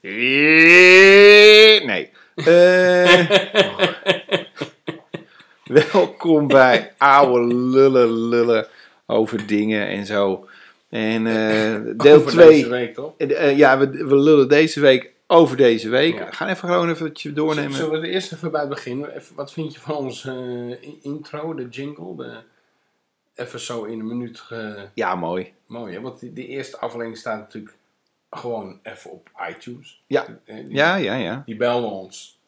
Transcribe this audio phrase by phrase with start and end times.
[0.00, 2.10] Nee.
[2.34, 3.30] Eh,
[5.92, 8.66] welkom bij oude lullen lullen
[9.06, 10.48] over dingen en zo.
[10.88, 12.48] En eh, deel Over 2.
[12.48, 13.12] deze week, toch?
[13.56, 16.18] ja, we, we lullen deze week over deze week.
[16.18, 16.30] Ja.
[16.30, 17.72] Gaan even gewoon even wat doornemen.
[17.72, 19.16] Zullen we er eerst even bij beginnen?
[19.16, 22.16] Even, wat vind je van onze eh, in- intro, de jingle?
[22.16, 22.36] De,
[23.34, 24.42] even zo in een minuut.
[24.94, 25.52] Ja, mooi.
[25.66, 26.00] mooi, hè?
[26.00, 27.76] Want die, die eerste aflevering staat natuurlijk
[28.30, 30.02] gewoon even op iTunes.
[30.06, 30.26] Ja.
[30.44, 31.42] Eh, Die, Ja, ja, ja.
[31.46, 32.38] die belden ons.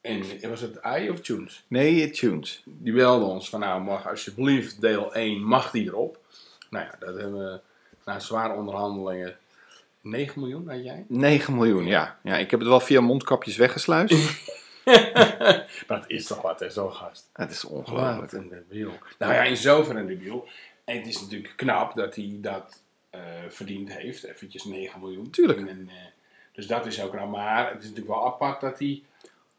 [0.00, 1.64] En was het i of tunes?
[1.68, 2.62] Nee, het tunes.
[2.64, 6.18] Die belden ons van nou, mag alsjeblieft deel 1, mag die erop?
[6.70, 7.60] Nou ja, dat hebben we
[8.04, 9.36] na zware onderhandelingen.
[10.00, 11.04] 9 miljoen had jij?
[11.08, 12.18] 9 miljoen, ja.
[12.22, 12.36] ja.
[12.36, 14.14] Ik heb het wel via mondkapjes weggesluist.
[15.86, 17.30] maar dat is toch wat, hè, zo'n gast.
[17.32, 18.20] Het is ongelooflijk.
[18.20, 18.92] Wat een debiel.
[19.18, 20.48] Nou ja, in zoverre een debiel.
[20.84, 22.87] En het is natuurlijk knap dat hij dat eh,
[23.48, 24.24] verdiend heeft.
[24.24, 25.30] Eventjes 9 miljoen.
[25.30, 25.58] Tuurlijk.
[25.58, 25.94] En, eh,
[26.52, 27.30] dus dat is ook knap.
[27.30, 29.02] Maar het is natuurlijk wel apart dat hij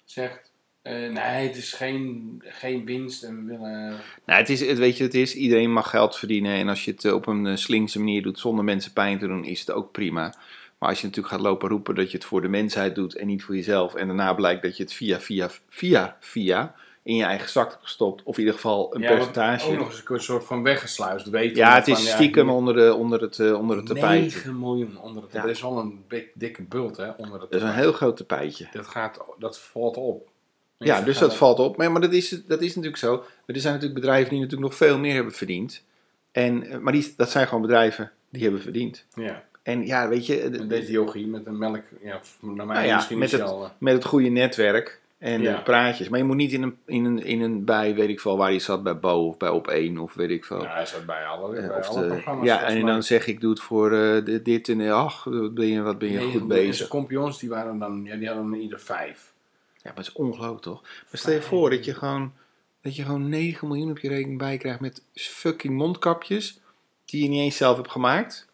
[0.06, 0.52] zegt...
[0.82, 3.88] eh, nee, het is geen, geen winst en we willen...
[4.26, 6.56] Nou, het is, het, weet je, het is, iedereen mag geld verdienen.
[6.56, 9.28] En als je het eh, op een eh, slinkse manier doet zonder mensen pijn te
[9.28, 10.34] doen, is het ook prima.
[10.78, 13.28] Maar als je natuurlijk gaat lopen roepen dat je het voor de mensheid doet en
[13.28, 13.96] niet voor jezelf.
[13.96, 16.76] En daarna blijkt dat je het via, via, via, via
[17.10, 18.24] in je eigen zak hebt gestopt.
[18.24, 19.68] Of in ieder geval een Ja, percentage.
[19.72, 21.30] Ook nog eens een soort van weggesluist.
[21.30, 24.22] Weten ja, het van, is stiekem onder, de, onder het, eh, onder het tapijt.
[24.22, 25.42] 9 miljoen onder het Ja.
[25.42, 27.10] Dat is wel een dik- dikke bult, hè?
[27.18, 28.68] Onder het Dat is een heel groot tapijtje.
[28.72, 30.30] dat, gaat, dat valt op.
[30.78, 31.78] Ja, dus dat valt op.
[31.78, 33.18] Maar, maar dat, is, dat is natuurlijk zo.
[33.18, 35.84] Maar er zijn natuurlijk bedrijven die natuurlijk nog veel meer hebben verdiend.
[36.32, 39.06] En, eh, maar die, dat zijn gewoon bedrijven die hebben verdiend.
[39.14, 39.44] Ja.
[39.64, 42.96] En ja, weet je, En deze yogi met een melk, ja, naar mij Nou ja,
[42.96, 45.58] misschien met het- al, eh, met het goede netwerk en Ja.
[45.58, 46.10] eh, praatjes.
[46.10, 48.52] Maar je moet niet in een, in een, in een bij, weet ik veel, waar
[48.54, 49.50] je zat, bij Bo of bij
[49.94, 50.62] Op1 of weet ik veel.
[50.64, 52.46] ja, hij zat bij alle, Eh, bij of alle de- programma's.
[52.46, 55.82] ja, en dan zeg ik, doe het voor eh, dit- en ach, wat ben je,
[55.82, 56.76] wat ben je Nee, goed en bezig.
[56.76, 59.34] Zijn kompions, die waren dan, ja, die hadden er ieder vijf.
[59.74, 60.82] Ja, maar het is ongelooflijk toch?
[60.82, 62.34] Maar stel je voor dat je gewoon,
[62.82, 66.60] dat je gewoon 9 miljoen op je rekening bij krijgt met fucking mondkapjes
[67.06, 68.48] die je niet eens zelf hebt gemaakt.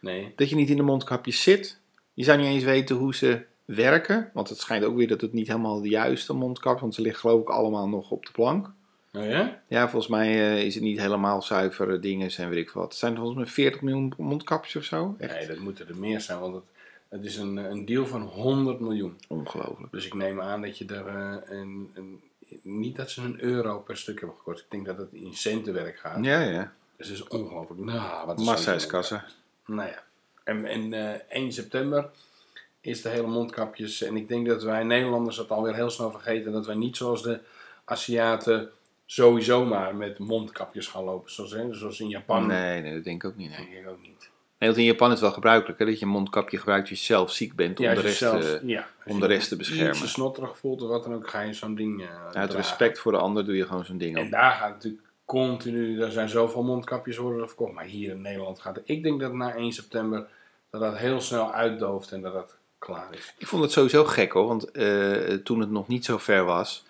[0.00, 0.32] Nee.
[0.36, 1.78] Dat je niet in de mondkapjes zit.
[2.14, 4.30] Je zou niet eens weten hoe ze werken.
[4.32, 7.20] Want het schijnt ook weer dat het niet helemaal de juiste mondkapjes want ze liggen
[7.20, 8.70] geloof ik allemaal nog op de plank.
[9.12, 9.58] Oh ja?
[9.68, 12.84] Ja, volgens mij eh, is het niet helemaal zuivere dingen en weet ik wat.
[12.84, 15.14] Het zijn volgens mij 40 miljoen mondkapjes of zo.
[15.18, 16.64] Echt Nee, dat moeten er meer zijn, want het,
[17.08, 19.16] het is een, een deal van 100 miljoen.
[19.28, 19.92] ongelooflijk.
[19.92, 22.20] Dus ik neem aan dat je er eh, een, een,
[22.62, 24.58] niet dat ze een euro per stuk hebben gekort.
[24.58, 26.24] Ik denk dat het in centenwerk gaat.
[26.24, 26.72] Ja, ja.
[26.96, 27.80] Dus het is ongelooflijk.
[27.80, 29.24] Nou, wat een Massa is kassa.
[29.66, 30.02] Nou ja.
[30.44, 32.10] En, en eh, 1 september
[32.82, 34.02] is de hele mondkapjes.
[34.02, 36.52] En ik denk dat wij Nederlanders dat alweer heel snel vergeten.
[36.52, 37.40] Dat wij niet zoals de
[37.84, 38.70] Aziaten
[39.06, 41.32] sowieso maar met mondkapjes gaan lopen.
[41.32, 42.46] Zoals, hè, zoals in Japan.
[42.46, 43.48] Nee, nee, dat denk ik ook niet.
[43.50, 43.58] Nee.
[43.70, 44.30] denk ik ook niet.
[44.58, 46.98] Nee, want in Japan is het wel gebruikelijk hè, dat je een mondkapje gebruikt als
[46.98, 49.20] je zelf ziek bent om, Ja, de, als je rest, eh, ja, als om je
[49.20, 49.88] de rest te beschermen.
[49.88, 52.56] ietsje snotterig voelt of wat dan ook, ga je zo'n ding eh, uit dragen.
[52.56, 54.30] respect voor de ander doe je gewoon zo'n ding En op.
[54.30, 57.72] daar gaat natuurlijk continu, er zijn zoveel mondkapjes worden er verkocht.
[57.72, 58.88] Maar hier in Nederland gaat het.
[58.88, 60.26] Ik denk dat na 1 september
[60.70, 63.34] dat dat heel snel uitdooft en dat dat klaar is.
[63.38, 66.84] Ik vond het sowieso gek hoor, want eh, toen het nog niet zo ver was,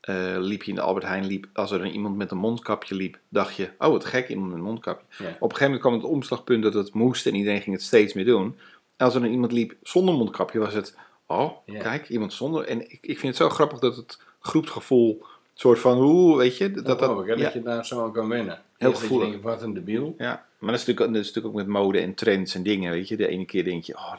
[0.00, 2.94] eh, liep je in de Albert Heijn, liep, als er een iemand met een mondkapje
[2.94, 5.06] liep, dacht je, oh wat gek, iemand met een mondkapje.
[5.24, 5.24] Ja.
[5.30, 8.12] Op een gegeven moment kwam het omslagpunt dat het moest en iedereen ging het steeds
[8.14, 8.58] meer doen.
[8.96, 11.78] En als er dan iemand liep zonder mondkapje, was het, oh Ja.
[11.82, 12.64] kijk, iemand zonder.
[12.64, 15.24] En ik, ik vind het zo grappig dat het groepsgevoel,
[15.54, 17.36] soort van, hoe, weet je, dat Dat, dat, hè, ja.
[17.42, 18.54] dat je daar zo aan kan wennen.
[18.54, 19.28] Heel Eerst dat je gevoelig.
[19.28, 20.14] denkt, wat een debiel.
[20.18, 22.92] Ja, maar dat is, natuurlijk, dat is natuurlijk ook met mode en trends en dingen,
[22.92, 23.16] weet je.
[23.16, 24.14] De ene keer denk je, oh,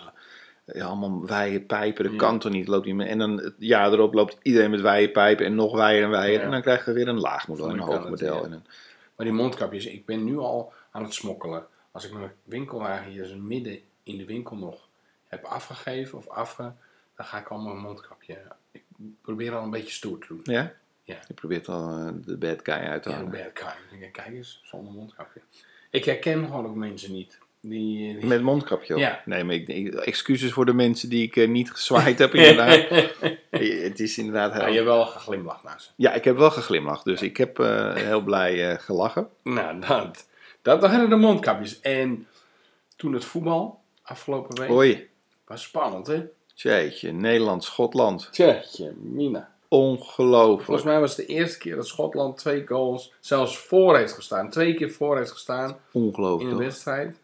[0.73, 2.17] ja, allemaal wijde pijpen, dat Ja.
[2.19, 3.07] kan toch niet, loopt niet meer.
[3.07, 6.39] En dan het jaar erop loopt iedereen met wijde pijpen en nog wijder en wijder.
[6.39, 6.45] Ja.
[6.45, 8.43] En dan krijgen we weer een laag model en een hoog model.
[8.43, 8.63] En een,
[9.15, 11.65] Maar die mondkapjes, ik ben nu al aan het smokkelen.
[11.91, 14.87] Als ik mijn winkelwagen hier midden in de winkel nog
[15.27, 16.71] heb afgegeven of afge...
[17.15, 18.37] Dan ga ik al mijn mondkapje...
[18.71, 18.83] Ik
[19.21, 20.39] probeer al een beetje stoer te doen.
[20.43, 20.73] ja?
[21.03, 21.17] Ja.
[21.27, 23.31] Je probeert al eh, de bad guy uit te Ja, hangen.
[23.31, 23.49] bad
[23.89, 24.09] guy.
[24.11, 25.41] Kijk eens, zonder mondkapje.
[25.89, 27.39] Ik herken gewoon ook mensen niet.
[27.61, 28.99] Die, die- Met mondkapje op.
[28.99, 29.21] Ja.
[29.25, 32.89] Nee, maar ik, excuses voor de mensen die ik eh, niet gezwaaid heb inderdaad.
[33.89, 34.67] het is inderdaad heel...
[34.67, 35.89] Je hebt wel geglimlacht naar ze.
[35.95, 39.29] Ja, ik heb wel geglimlacht, dus ik heb eh, heel blij eh, gelachen.
[39.43, 40.27] Nou, dat,
[40.61, 41.79] dat waren de mondkapjes.
[41.79, 42.27] En
[42.95, 45.07] toen het voetbal, afgelopen week, Hoi,
[45.47, 46.23] was spannend, hè?
[46.53, 48.29] jeetje, Nederland, Schotland.
[48.31, 49.51] Tjeetje, Mina.
[49.67, 50.63] Ongelooflijk.
[50.63, 54.49] Volgens mij was het de eerste keer dat Schotland twee goals zelfs voor heeft gestaan.
[54.49, 56.51] Twee keer voor heeft gestaan in Ongelooflijk.
[56.51, 56.65] een toch?
[56.65, 57.17] wedstrijd.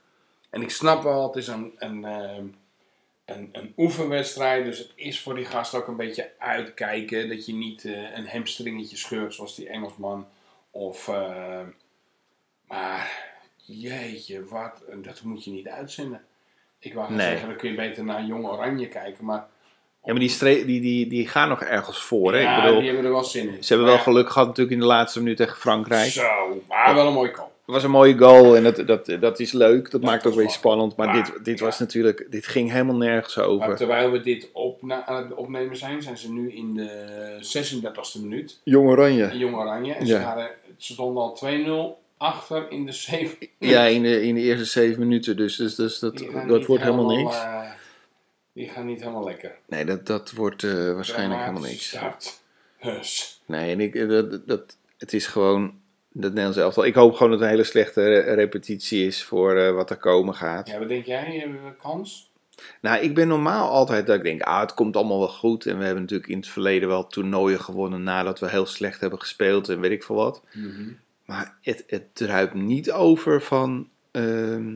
[0.55, 2.45] En ik snap wel, het is een, een, ehm,
[3.25, 4.65] een, een oefenwedstrijd.
[4.65, 7.29] Dus het is voor die gast ook een beetje uitkijken.
[7.29, 10.27] Dat je niet eh, een hamstringetje scheurt zoals die Engelsman.
[10.71, 11.59] Of, eh,
[12.67, 13.23] maar
[13.65, 16.21] jeetje, wat, dat moet je niet uitzenden.
[16.79, 17.27] Ik wou Nee.
[17.27, 19.25] zeggen, dan kun je beter naar Jong Oranje kijken.
[19.25, 19.47] Maar,
[20.03, 22.33] Ja, maar die, die, die, die gaan nog ergens voor.
[22.33, 22.39] Hè?
[22.39, 23.63] ja, ik bedoel, die hebben er wel zin in.
[23.63, 26.11] ze hebben wel geluk gehad natuurlijk in de laatste minuut tegen Frankrijk.
[26.11, 27.53] Zo, maar wel een mooi goal.
[27.65, 29.91] Het was een mooie goal en dat, dat, dat is leuk.
[29.91, 30.95] Dat Ja, maakt ook weer spannend.
[30.95, 31.65] Maar Maar, dit, dit ja.
[31.65, 33.75] was natuurlijk, dit ging helemaal nergens Maar over.
[33.75, 38.59] terwijl we dit opna- aan het opnemen zijn, zijn ze nu in de 36e minuut.
[38.63, 39.37] Jong Oranje.
[39.37, 39.93] Jong Oranje.
[39.93, 40.19] En Ja.
[40.19, 44.41] ze, waren, ze stonden al 2-0 achter in de 7 Ja, in de, in de
[44.41, 45.37] eerste zeven minuten.
[45.37, 46.17] Dus, dus, dus dat,
[46.47, 47.35] dat wordt helemaal niks.
[47.35, 47.61] eh,
[48.53, 49.55] die gaan niet helemaal lekker.
[49.67, 51.87] Nee, dat, dat wordt eh, waarschijnlijk helemaal niks.
[51.87, 52.41] Start.
[52.81, 53.41] Dus.
[53.45, 55.73] Nee, en ik, dat, dat- dat, het is gewoon
[56.17, 56.85] dat Nederlands elftal.
[56.85, 59.97] Ik hoop gewoon dat het een hele slechte re- repetitie is voor eh, wat er
[59.97, 60.67] komen gaat.
[60.67, 61.37] Ja, wat denk jij?
[61.39, 62.31] Hebben we kans?
[62.81, 65.65] Nou, ik ben normaal altijd dat ik denk, ah, het komt allemaal wel goed.
[65.65, 69.19] En we hebben natuurlijk in het verleden wel toernooien gewonnen nadat we heel slecht hebben
[69.19, 70.41] gespeeld en weet ik veel wat.
[71.25, 74.75] Maar het, het druipt niet over van ehm,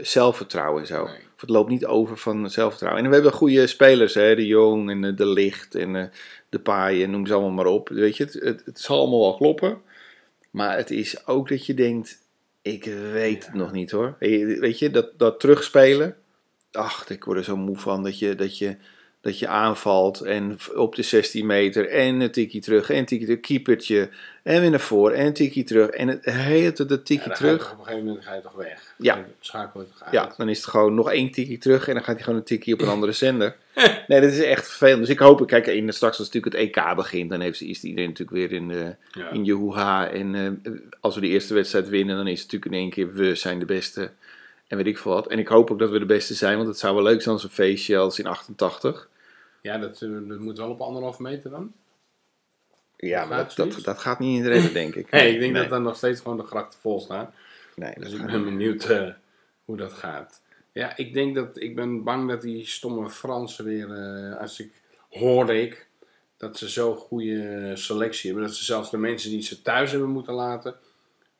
[0.00, 1.04] zelfvertrouwen en zo.
[1.04, 1.14] Nee.
[1.34, 3.02] Of het loopt niet over van zelfvertrouwen.
[3.02, 4.34] En we hebben goede spelers, hè?
[4.34, 6.04] De Jong en eh, De Licht en eh,
[6.48, 7.88] De Paai en noem ze allemaal maar op.
[7.88, 9.80] Weet je, het, het, het zal allemaal wel kloppen.
[10.50, 12.18] Maar het is ook dat je denkt,
[12.62, 14.16] ik weet het nog niet hoor.
[14.18, 16.16] Weet je- dat, dat terugspelen.
[16.72, 18.76] Ach, ik word er zo moe van dat je, dat je,
[19.28, 23.26] dat je aanvalt en op de 16 meter en een tikkie terug en een tikkie
[23.26, 24.08] terug, keepertje
[24.42, 27.58] en weer naar voren en een tikkie terug en het hele dat Ja, tikkie terug.
[27.58, 28.94] toch op een gegeven moment ga je toch weg.
[28.98, 29.14] Ja.
[29.14, 30.12] Dan Schakel je toch uit.
[30.12, 32.44] Ja, dan is het gewoon nog één tikkie terug en dan gaat hij gewoon een
[32.44, 33.56] tikkie op een andere zender.
[34.06, 35.00] Nee, dat is echt vervelend.
[35.00, 38.08] Dus ik hoop, kijk, in, straks als natuurlijk het EK begint, dan heeft, is iedereen
[38.08, 39.30] natuurlijk weer in, de, Ja.
[39.30, 40.10] in Jehoeha.
[40.10, 43.12] En eh, als we de eerste wedstrijd winnen, dan is het natuurlijk in één keer
[43.12, 44.10] we zijn de beste.
[44.66, 45.26] En weet ik veel wat.
[45.26, 47.34] En ik hoop ook dat we de beste zijn, want het zou wel leuk zijn
[47.34, 49.08] als een feestje als in 88.
[49.68, 51.72] Ja, dat, eh, dat moet wel op anderhalf meter dan.
[52.96, 55.10] Ja, maar dat, dat, dat gaat niet in de redden, denk ik.
[55.12, 57.34] Nee, ik denk nee, dat dan nog steeds gewoon de grachten vol staan.
[57.76, 59.08] nee, Dus ik ben benieuwd eh,
[59.64, 60.42] hoe dat gaat.
[60.72, 64.72] Ja, ik denk dat ik ben bang dat die stomme Fransen weer, eh, als ik
[65.10, 65.88] hoorde ik,
[66.36, 70.10] dat ze zo'n goede selectie hebben, dat ze zelfs de mensen die ze thuis hebben
[70.10, 70.74] moeten laten,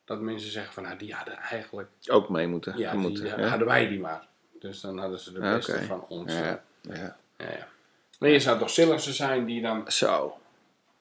[0.05, 2.79] dat mensen zeggen van, nou die hadden eigenlijk, Ook mee moeten.
[2.79, 4.27] ja, die, moeten, ja, hadden wij die maar.
[4.59, 6.33] Dus dan hadden ze de beste van ons.
[6.33, 7.17] Ja, ja.
[7.37, 7.69] ja,
[8.19, 10.37] Maar je zou toch Sillissen zijn die dan, Zo.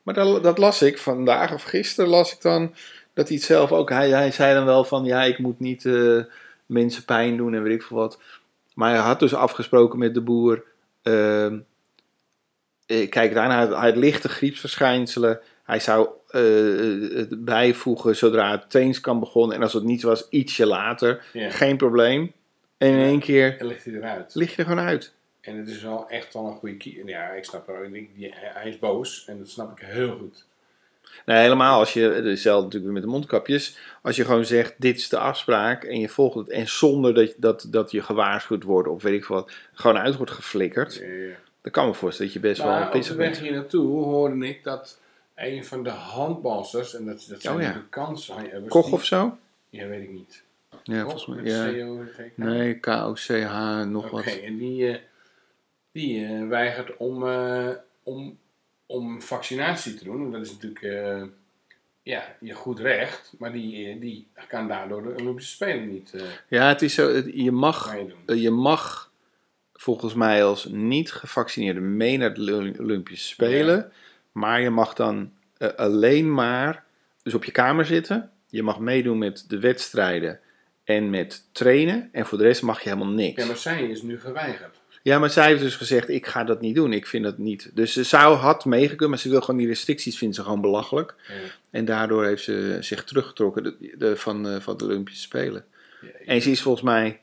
[0.03, 2.73] Maar dat, dat las ik vandaag of gisteren las ik dan
[3.13, 3.89] dat hij het zelf ook.
[3.89, 6.19] Hij, hij zei dan wel van ja, ik moet niet eh,
[6.65, 8.19] mensen pijn doen en weet ik veel wat.
[8.73, 10.63] Maar hij had dus afgesproken met de boer.
[11.01, 11.53] eh,
[13.09, 15.39] kijk, daarna hij had lichte griepsverschijnselen.
[15.63, 16.41] Hij zou eh,
[17.17, 19.55] het bijvoegen zodra het trains kan begonnen.
[19.55, 21.25] En als het niet was, ietsje later.
[21.33, 22.31] ja, Geen probleem.
[22.77, 24.35] En in één keer dan ligt hij eruit.
[24.35, 25.13] lig je er gewoon uit.
[25.47, 27.09] En het is wel echt wel een goede keeper.
[27.09, 27.75] Ja, ik snap het.
[27.75, 27.93] ook.
[28.33, 30.45] Hij is boos en dat snap ik heel goed.
[31.25, 35.09] Nee, helemaal als je, hetzelfde natuurlijk met de mondkapjes, als je gewoon zegt, dit is
[35.09, 39.03] de afspraak en je volgt het, en zonder dat, dat, dat je gewaarschuwd wordt of
[39.03, 41.35] weet ik wat, gewoon uit wordt geflikkerd, Ja.
[41.61, 43.41] dan kan me voorstellen dat je best wel op de pissig weg bent.
[43.41, 44.99] hier naartoe hoorde ik dat
[45.35, 47.71] een van de handbalsters, en dat, dat zijn Oh ja.
[47.71, 48.67] de kanshebbers.
[48.67, 49.37] Koch of zo?
[49.69, 50.43] Ja, weet ik niet.
[50.83, 51.73] Ja, Koch volgens mij.
[51.75, 51.95] Ja.
[52.35, 54.25] Nee, K-O-C-H, nog Oké, wat.
[54.25, 54.95] en die, eh,
[55.97, 57.69] die eh, weigert om, eh,
[58.03, 58.37] om,
[58.85, 60.25] om vaccinatie te doen.
[60.25, 61.23] En dat is natuurlijk eh,
[62.01, 66.13] ja, je goed recht, maar die, die kan daardoor de Olympische Spelen niet
[66.47, 69.11] Ja, het is zo, je mag, je mag
[69.73, 73.91] volgens mij als niet gevaccineerde mee naar de Olympische Spelen,
[74.31, 75.31] maar je mag dan
[75.75, 76.83] alleen maar
[77.23, 78.31] dus op je kamer zitten.
[78.49, 80.39] Je mag meedoen met de wedstrijden
[80.83, 82.09] en met trainen.
[82.11, 83.41] En voor de rest mag je helemaal niks.
[83.41, 84.77] Ja, maar zij is nu geweigerd.
[85.07, 86.93] Ja, maar zij heeft dus gezegd, ik ga dat niet doen.
[86.93, 87.69] Ik vind dat niet.
[87.73, 91.15] Dus ze zou, had meegekund, maar ze wil gewoon die restricties, vindt ze gewoon belachelijk.
[91.27, 91.33] Ja.
[91.71, 95.65] En daardoor heeft ze zich teruggetrokken de, de- van, eh, van de Olympische Spelen.
[96.01, 97.19] Ja, En ze is volgens mij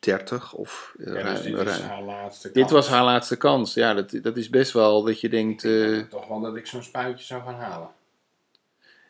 [0.00, 2.72] 30 of eh, ja, dus dit is haar laatste Dit kans.
[2.72, 3.74] was haar laatste kans.
[3.74, 5.62] Ja, dat, dat is best wel dat je denkt...
[5.62, 7.88] Denk eh, toch wel dat ik zo'n spuitje zou gaan halen.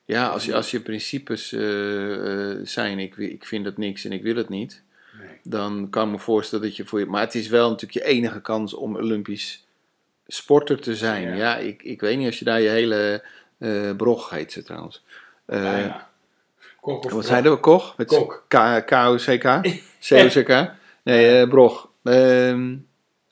[0.05, 1.49] ja, als je, als je principes
[2.73, 4.83] zijn, ik, ik vind dat niks en ik wil het niet...
[5.43, 7.07] Dan kan ik me voorstellen dat je voor je...
[7.07, 9.67] Maar het is wel natuurlijk je enige kans om Olympisch
[10.27, 11.23] sporter te zijn.
[11.23, 11.35] Ja.
[11.35, 13.25] Ja, ik, ik weet niet als je daar je hele
[13.59, 15.05] eh brog heet ze trouwens.
[15.45, 16.09] Bijna.
[16.81, 17.59] Kok of wat zeiden we?
[17.59, 17.97] Koch?
[17.97, 18.45] Met Kok.
[18.87, 19.61] K-O-C-K?
[20.01, 20.71] C-O-C-K?
[21.03, 21.89] Nee, eh, brog.
[22.03, 22.77] Ehm,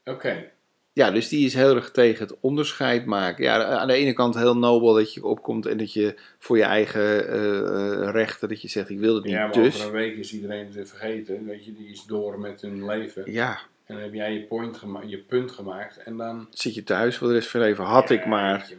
[0.05, 0.51] Oké.
[0.99, 3.45] Ja, dus die is heel erg tegen het onderscheid maken.
[3.45, 6.63] Ja, aan de ene kant heel nobel dat je opkomt en dat je voor je
[6.63, 9.33] eigen eh, eh, rechten, dat je zegt ik wil het niet.
[9.33, 11.47] Ja, maar dus, over een week is iedereen het weer vergeten.
[11.47, 13.33] Weet je, die is door met hun leven.
[13.33, 16.03] ja, En dan heb jij je, point gema- je punt gemaakt.
[16.03, 16.47] En dan...
[16.51, 17.85] zit je thuis voor de rest van je leven.
[17.85, 18.71] Had ik maar.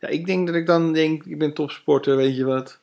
[0.00, 2.80] Ja, ik denk dat ik dan denk, ik ben topsporter, weet je wat.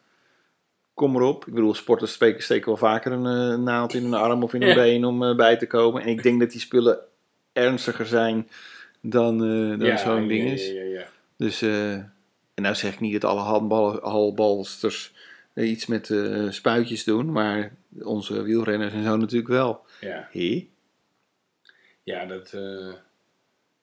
[0.93, 1.47] kom erop.
[1.47, 4.61] Ik bedoel, sporters steken, steken wel vaker een eh, naald in een arm of in
[4.61, 4.75] een Ja.
[4.75, 6.01] been om bij te komen.
[6.01, 6.99] En ik denk dat die spullen
[7.53, 8.47] ernstiger zijn
[9.01, 10.69] dan, eh, dan zo'n ding ja, is.
[10.69, 11.07] Ja.
[11.35, 12.13] Dus, eh, en
[12.55, 15.13] nou zeg ik niet dat alle handbal, handbalsters
[15.53, 16.13] eh, iets met
[16.49, 19.85] spuitjes doen, maar onze wielrenners en zo natuurlijk wel.
[19.99, 20.29] ja.
[22.03, 22.51] Ja, dat,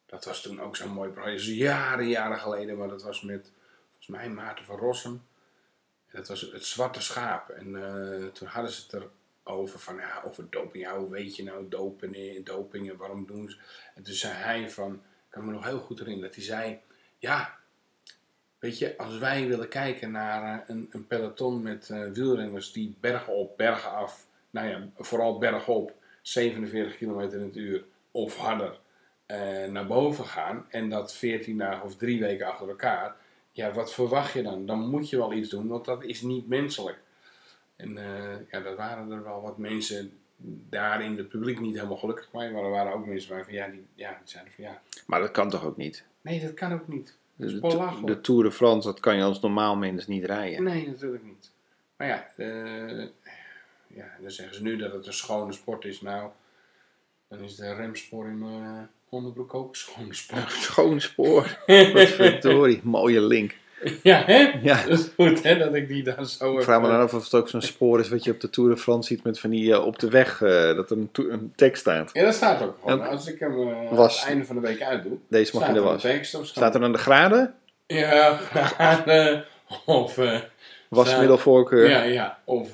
[0.06, 1.44] dat was toen ook zo'n mooi project.
[1.44, 3.52] Jaren, jaren geleden, maar dat was met
[3.86, 5.22] volgens mij Maarten van Rossum.
[6.12, 7.48] Dat was het Zwarte Schaap.
[7.48, 7.72] En
[8.32, 9.02] toen hadden ze het
[9.44, 10.84] erover van, ja, over doping.
[10.84, 13.56] Ja, hoe weet je nou doping, doping en waarom doen ze...
[13.94, 16.80] En toen zei hij van, ik kan me nog heel goed herinneren, dat hij zei,
[17.18, 17.58] ja,
[18.58, 22.96] weet je, als wij willen kijken naar eh, een, een peloton met eh, wielrenners die
[23.00, 25.92] bergen op, bergen af, nou ja, vooral bergop,
[26.22, 28.78] 47 km in het uur of harder
[29.26, 33.16] eh, naar boven gaan en dat 14 dagen of drie weken achter elkaar,
[33.52, 34.66] ja, wat verwacht je dan?
[34.66, 36.98] Dan moet je wel iets doen, want dat is niet menselijk.
[37.76, 40.18] En eh, ja, dat waren er wel wat mensen
[40.70, 43.68] daar in het publiek niet helemaal gelukkig mee, maar er waren ook mensen waarvan ja,
[43.68, 46.04] die, ja, die zeiden van ja, Maar dat kan toch ook niet?
[46.20, 47.16] nee, dat kan ook niet.
[47.36, 50.62] Dat is De, de Tour de France, dat kan je als normaal mens niet rijden.
[50.62, 51.50] Nee, natuurlijk niet.
[51.96, 53.06] Maar ja, eh,
[53.86, 56.00] ja, dan zeggen ze nu dat het een schone sport is.
[56.00, 56.30] Nou,
[57.28, 60.50] dan is de remspoor in mijn onderbroek ook een schone sport.
[60.52, 61.58] Schoon spoor.
[61.92, 62.80] Wat verdorie.
[62.82, 63.56] Mooie link.
[64.02, 64.58] ja, hè?
[64.62, 64.82] Ja.
[64.86, 67.24] Dat is goed, hè, dat ik die dan zo Ik vraag me dan af of
[67.24, 69.50] het ook zo'n spoor is wat je op de Tour de France ziet met van
[69.50, 72.10] die eh, op de weg, eh, dat er een, een tekst staat.
[72.12, 73.06] Ja, dat staat ook gewoon.
[73.06, 74.14] Als ik hem eh, Was.
[74.14, 76.02] aan het einde van de week uitdoe, Deze mag staat in de was.
[76.02, 76.46] tekst of.
[76.46, 77.54] Staat er dan de graden?
[77.86, 79.44] Ja, graden,
[79.84, 80.18] of...
[80.18, 80.38] eh,
[80.88, 81.88] Wasmiddelvoorkeur.
[81.88, 82.38] Ja, ja.
[82.44, 82.68] Of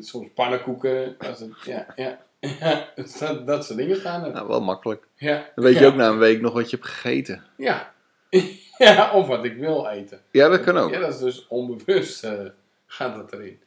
[0.00, 1.16] soms pannenkoeken.
[1.18, 2.18] Als het, ja, ja.
[2.60, 4.32] ja dat, dat soort dingen staan er.
[4.32, 5.06] Nou, wel makkelijk.
[5.16, 5.44] Ja.
[5.54, 5.86] Dan weet je ja.
[5.86, 7.42] ook na een week nog wat je hebt gegeten.
[7.56, 7.92] Ja.
[8.78, 10.22] ja, of wat ik wil eten.
[10.30, 10.90] Ja, dat kan ook.
[10.90, 12.46] Ja, dat is dus onbewust eh,
[12.86, 13.60] gaat dat erin.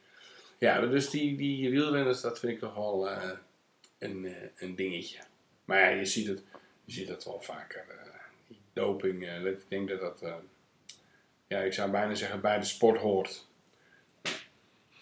[0.57, 3.29] Ja, dus die, die wielrenners, dat vind ik toch wel eh,
[3.99, 5.19] een, eh, een dingetje.
[5.65, 6.43] Maar ja, je ziet het,
[6.85, 7.85] je ziet het wel vaker.
[8.47, 10.23] die doping, ik denk dat dat,
[11.47, 13.47] ja, ik zou bijna zeggen, bij de sport hoort.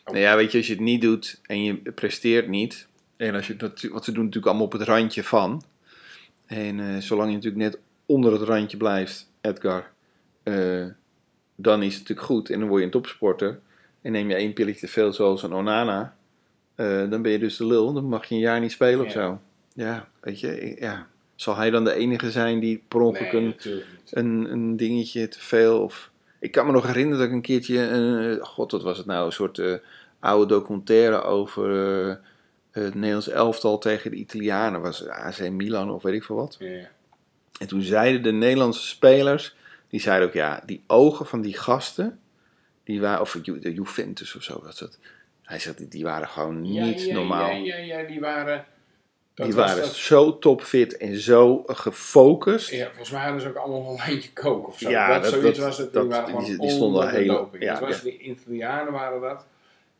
[0.05, 2.87] Nou ja, weet je, als je het niet doet en je presteert niet.
[3.17, 5.63] En als je want ze doen natuurlijk allemaal op het randje van.
[6.45, 9.91] En zolang je natuurlijk net onder het randje blijft, Edgar,
[10.43, 10.85] eh,
[11.55, 12.49] dan is het natuurlijk goed.
[12.49, 13.59] En dan word je een topsporter.
[14.01, 16.15] En neem je één pilletje te veel, zoals een Onana,
[16.75, 17.93] eh, dan ben je dus de lul.
[17.93, 19.39] Dan mag je een jaar niet spelen of zo.
[19.73, 21.07] Ja, weet je, ja.
[21.35, 25.39] Zal hij dan de enige zijn die per ongeluk Nee, een, een, een dingetje te
[25.39, 25.81] veel.
[25.83, 26.11] Of...
[26.39, 29.25] Ik kan me nog herinneren dat ik een keertje, eh, god, wat was het nou,
[29.25, 29.61] een soort
[30.19, 31.69] oude documentaire over
[32.71, 34.81] het Nederlands elftal tegen de Italianen.
[34.81, 36.55] Was AC Milan of weet ik veel wat.
[36.59, 36.89] Ja.
[37.61, 39.55] En toen zeiden de Nederlandse spelers,
[39.89, 42.19] die zeiden ook, ja, die ogen van die gasten,
[42.83, 44.99] die waren, of de Juventus of zo was het.
[45.43, 47.49] Hij zegt, die- die waren gewoon niet ja, normaal.
[47.51, 48.65] Ja, ja, ja, die waren.
[49.33, 52.69] dat die waren dat- zo topfit en zo gefocust.
[52.69, 54.89] Ja, volgens mij hadden ze ook allemaal een lijntje koken of zo.
[54.89, 55.93] Ja, dat, dat- zoiets dat- was het.
[55.93, 59.45] dat- die waren die- gewoon die stonden heel- ja, het was de Italianen waren dat.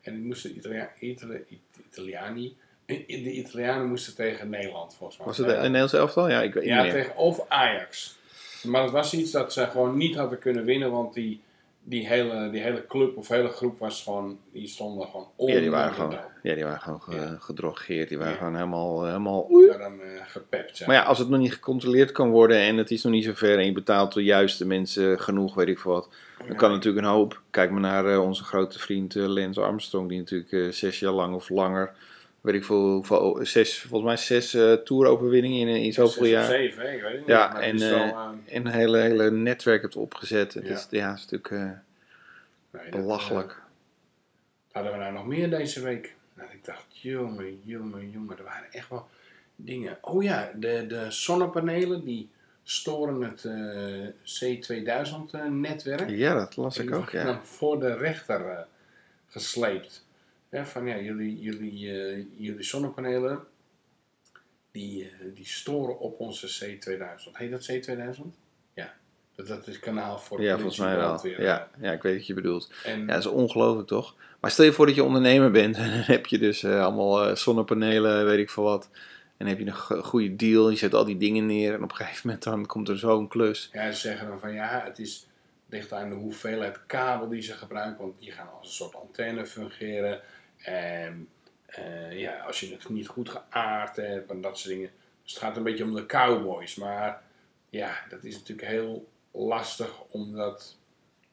[0.00, 1.58] En die moesten Italia, Itali, It-
[1.90, 2.56] Italiani.
[2.86, 5.26] De Italianen moesten tegen Nederland volgens mij.
[5.26, 6.28] Was het een Nederlands elftal?
[6.28, 7.02] Ja, ik weet Ja, niet meer.
[7.02, 8.18] tegen of Ajax.
[8.62, 11.40] Maar het was iets dat ze gewoon niet hadden kunnen winnen, want die,
[11.82, 15.60] die, hele, die hele club of hele groep was gewoon, die stonden gewoon onder Ja,
[15.60, 17.36] die waren gewoon, ja, die waren gewoon ge- Ja.
[17.40, 18.08] gedrogeerd.
[18.08, 18.38] Die waren Ja.
[18.38, 19.04] gewoon helemaal...
[19.04, 20.86] helemaal waren eh, gepept.
[20.86, 23.58] Maar ja, als het nog niet gecontroleerd kan worden en het is nog niet zover
[23.58, 26.08] en je betaalt de juiste mensen genoeg, weet ik veel wat,
[26.46, 27.40] dan kan natuurlijk een hoop.
[27.50, 31.34] Kijk maar naar eh, onze grote vriend eh, Lance Armstrong, die natuurlijk zes jaar lang
[31.34, 31.92] of langer,
[32.42, 36.44] weet ik veel, hoeveel, zes, volgens mij zes eh toeroverwinningen in, in zoveel jaar.
[36.44, 37.28] zeven, hè, ik weet het niet.
[37.28, 40.54] Ja, en, is wel, eh, eh, En een hele, hele netwerk hebt opgezet.
[40.54, 40.72] Het Ja.
[40.74, 41.78] is, ja, het is natuurlijk eh,
[42.80, 43.50] nee, dat, belachelijk.
[43.50, 43.56] eh,
[44.72, 46.14] hadden we nou nog meer deze week?
[46.34, 49.08] Nou, ik dacht, jongen, jongen, jongen, er waren echt wel
[49.56, 49.98] dingen.
[50.00, 52.28] Oh ja, de, de zonnepanelen die
[52.64, 53.46] storen het
[54.42, 56.08] C2000-netwerk.
[56.10, 57.24] ja, dat las ik ook, ja.
[57.24, 58.58] dan voor de rechter eh,
[59.28, 60.04] gesleept.
[60.52, 63.40] Ja, van ja, jullie, jullie, eh, jullie zonnepanelen,
[64.70, 67.36] die, eh, die storen op onze C2000.
[67.36, 68.22] Heet dat C2000?
[68.74, 68.92] Ja,
[69.34, 71.26] dat, dat is kanaal voor Ja, volgens mij wel.
[71.26, 72.72] Ja, ja, ik weet wat je bedoelt.
[72.84, 74.14] En, Ja, dat is ongelooflijk toch?
[74.40, 77.36] Maar stel je voor dat je ondernemer bent en dan heb je dus eh, allemaal
[77.36, 78.88] zonnepanelen, weet ik veel wat.
[79.36, 81.90] En heb je een go- goede deal, je zet al die dingen neer en op
[81.90, 83.68] een gegeven moment dan komt er zo'n klus.
[83.72, 85.26] ja, ze zeggen dan van ja, het is
[85.68, 89.46] ligt aan de hoeveelheid kabel die ze gebruiken, want die gaan als een soort antenne
[89.46, 90.20] fungeren.
[90.62, 91.28] En
[91.66, 94.90] eh, ja, als je het niet goed geaard hebt en dat soort dingen.
[95.22, 97.22] Dus het gaat een beetje om de cowboys, maar
[97.70, 100.76] ja, dat is natuurlijk heel lastig om dat,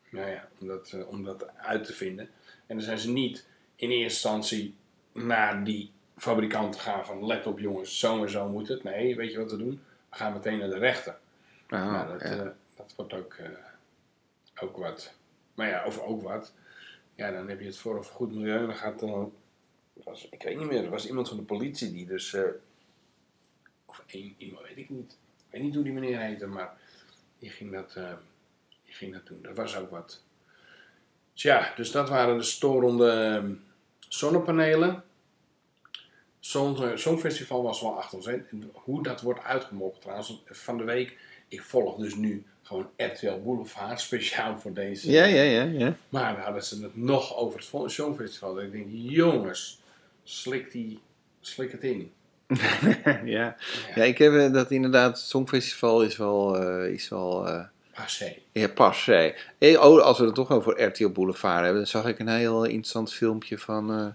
[0.10, 2.30] nou ja, om dat, eh, om dat uit te vinden.
[2.66, 4.76] En dan zijn ze niet in eerste instantie
[5.12, 8.84] naar die fabrikant gaan van let op jongens, zo en zo moet het.
[8.84, 9.82] Nee, weet je wat we doen?
[10.10, 11.18] We gaan meteen naar de rechter.
[11.68, 12.28] Ah, nou, dat, ja.
[12.28, 13.36] eh, dat wordt ook,
[14.62, 15.14] ook wat.
[15.54, 16.54] Maar ja, over ook wat.
[17.20, 18.66] Ja, dan heb je het voor of goed milieu.
[18.66, 19.34] Dan gaat dan.
[19.94, 20.84] Was, ik weet niet meer.
[20.84, 22.34] Er was iemand van de politie die dus.
[22.34, 22.44] eh,
[23.86, 24.04] of
[24.38, 25.12] iemand, weet ik niet.
[25.12, 26.78] Ik weet niet hoe die meneer heette, maar
[27.40, 28.14] die ging dat, eh,
[28.86, 29.42] die ging dat doen.
[29.42, 30.24] Dat was ook wat.
[31.34, 33.54] Dus ja, dus dat waren de storende ehm,
[34.00, 35.04] zonnepanelen.
[36.40, 38.30] Zo'n Songfestival was wel achter ons.
[38.74, 40.44] Hoe dat wordt uitgemokt trouwens.
[40.46, 45.12] Van de week, ik volg dus nu gewoon RTL Boulevard, speciaal voor deze.
[45.12, 45.96] ja, ja, ja, ja.
[46.10, 48.54] Maar dan hadden ze het nog over het Songfestival.
[48.54, 49.82] Dat ik denk, jongens,
[50.24, 51.00] slik, die,
[51.40, 52.12] slik het in.
[53.26, 53.56] ja.
[53.96, 58.36] ja, ik heb eh, dat inderdaad, het Songfestival is wel, eh, is wel eh, Passé.
[58.52, 59.34] ja, passé.
[59.60, 63.14] Oh, als we het toch over RTL Boulevard hebben, dan zag ik een heel interessant
[63.14, 64.08] filmpje van eh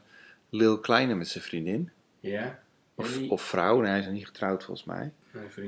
[0.50, 1.90] Lil Kleine met zijn vriendin.
[2.20, 2.58] Ja?
[2.94, 5.12] Of, of vrouw, nee, hij is nog niet getrouwd volgens mij.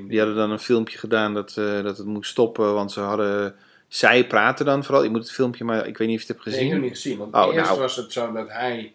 [0.07, 3.55] Die hadden dan een filmpje gedaan dat, eh, dat het moest stoppen, want ze hadden...
[3.87, 6.43] Zij praten dan vooral, ik moet het filmpje, maar ik weet niet of je het
[6.43, 6.83] hebt Nee, ik heb gezien.
[6.83, 7.17] het niet gezien.
[7.31, 7.79] Want Oh, eerst nou.
[7.81, 8.93] was het zo dat hij,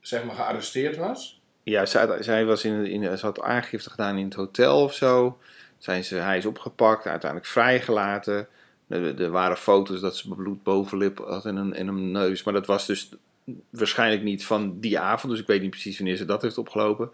[0.00, 1.40] zeg maar, gearresteerd was.
[1.62, 5.38] Ja, zij, zij was in, in, ze had aangifte gedaan in het hotel of zo.
[5.78, 8.48] Zijn ze, hij is opgepakt, uiteindelijk vrijgelaten.
[8.88, 12.42] Er, er waren foto's dat ze bloed bovenlip had en een, en een neus.
[12.42, 13.08] Maar dat was dus
[13.70, 15.32] waarschijnlijk niet van die avond.
[15.32, 17.10] Dus ik weet niet precies wanneer ze dat heeft opgelopen.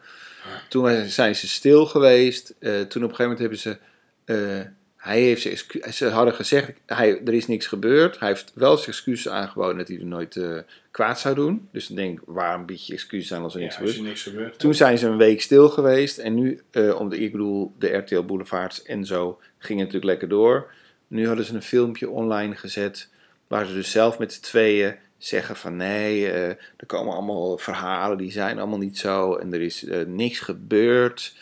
[0.68, 2.54] Toen zijn ze stil geweest.
[2.58, 3.76] Eh, toen op een gegeven moment hebben ze...
[4.24, 8.18] eh, hij heeft zijn excu- ze hadden gezegd, hij, er is niks gebeurd.
[8.18, 10.58] Hij heeft wel zijn excuses aangeboden dat hij er nooit eh,
[10.90, 11.68] kwaad zou doen.
[11.72, 14.04] Dus dan denk ik, waarom bied je excuses aan als er Ja, niks als gebeurt?
[14.04, 14.58] je niks gebeurt.
[14.58, 16.18] Toen zijn ze een week stil geweest.
[16.18, 16.62] En nu,
[16.98, 20.72] om de, ik bedoel, de RTL Boulevards en zo gingen natuurlijk lekker door.
[21.08, 23.08] Nu hadden ze een filmpje online gezet.
[23.46, 24.94] Waar ze dus zelf met z'n tweeën
[25.26, 29.35] zeggen van nee, eh, er komen allemaal verhalen die zijn allemaal niet zo.
[29.35, 31.37] En er is eh, niks gebeurd.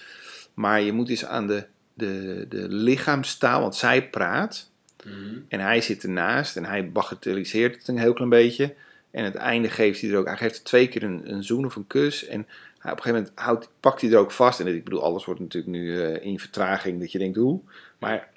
[0.54, 1.64] Maar je moet eens aan de,
[1.94, 4.70] de, de lichaamstaal, want zij praat.
[5.04, 5.38] Mhm.
[5.48, 8.74] En hij zit ernaast en hij bagatelliseert het een heel klein beetje.
[9.10, 11.64] En het einde geeft hij er ook, hij geeft er twee keer een, een zoen
[11.64, 12.26] of een kus.
[12.26, 12.48] En op
[12.82, 14.60] een gegeven moment houdt, pakt hij er ook vast.
[14.60, 17.60] En ik bedoel, alles wordt natuurlijk nu eh, in vertraging dat je denkt, hoe?
[17.98, 18.28] Maar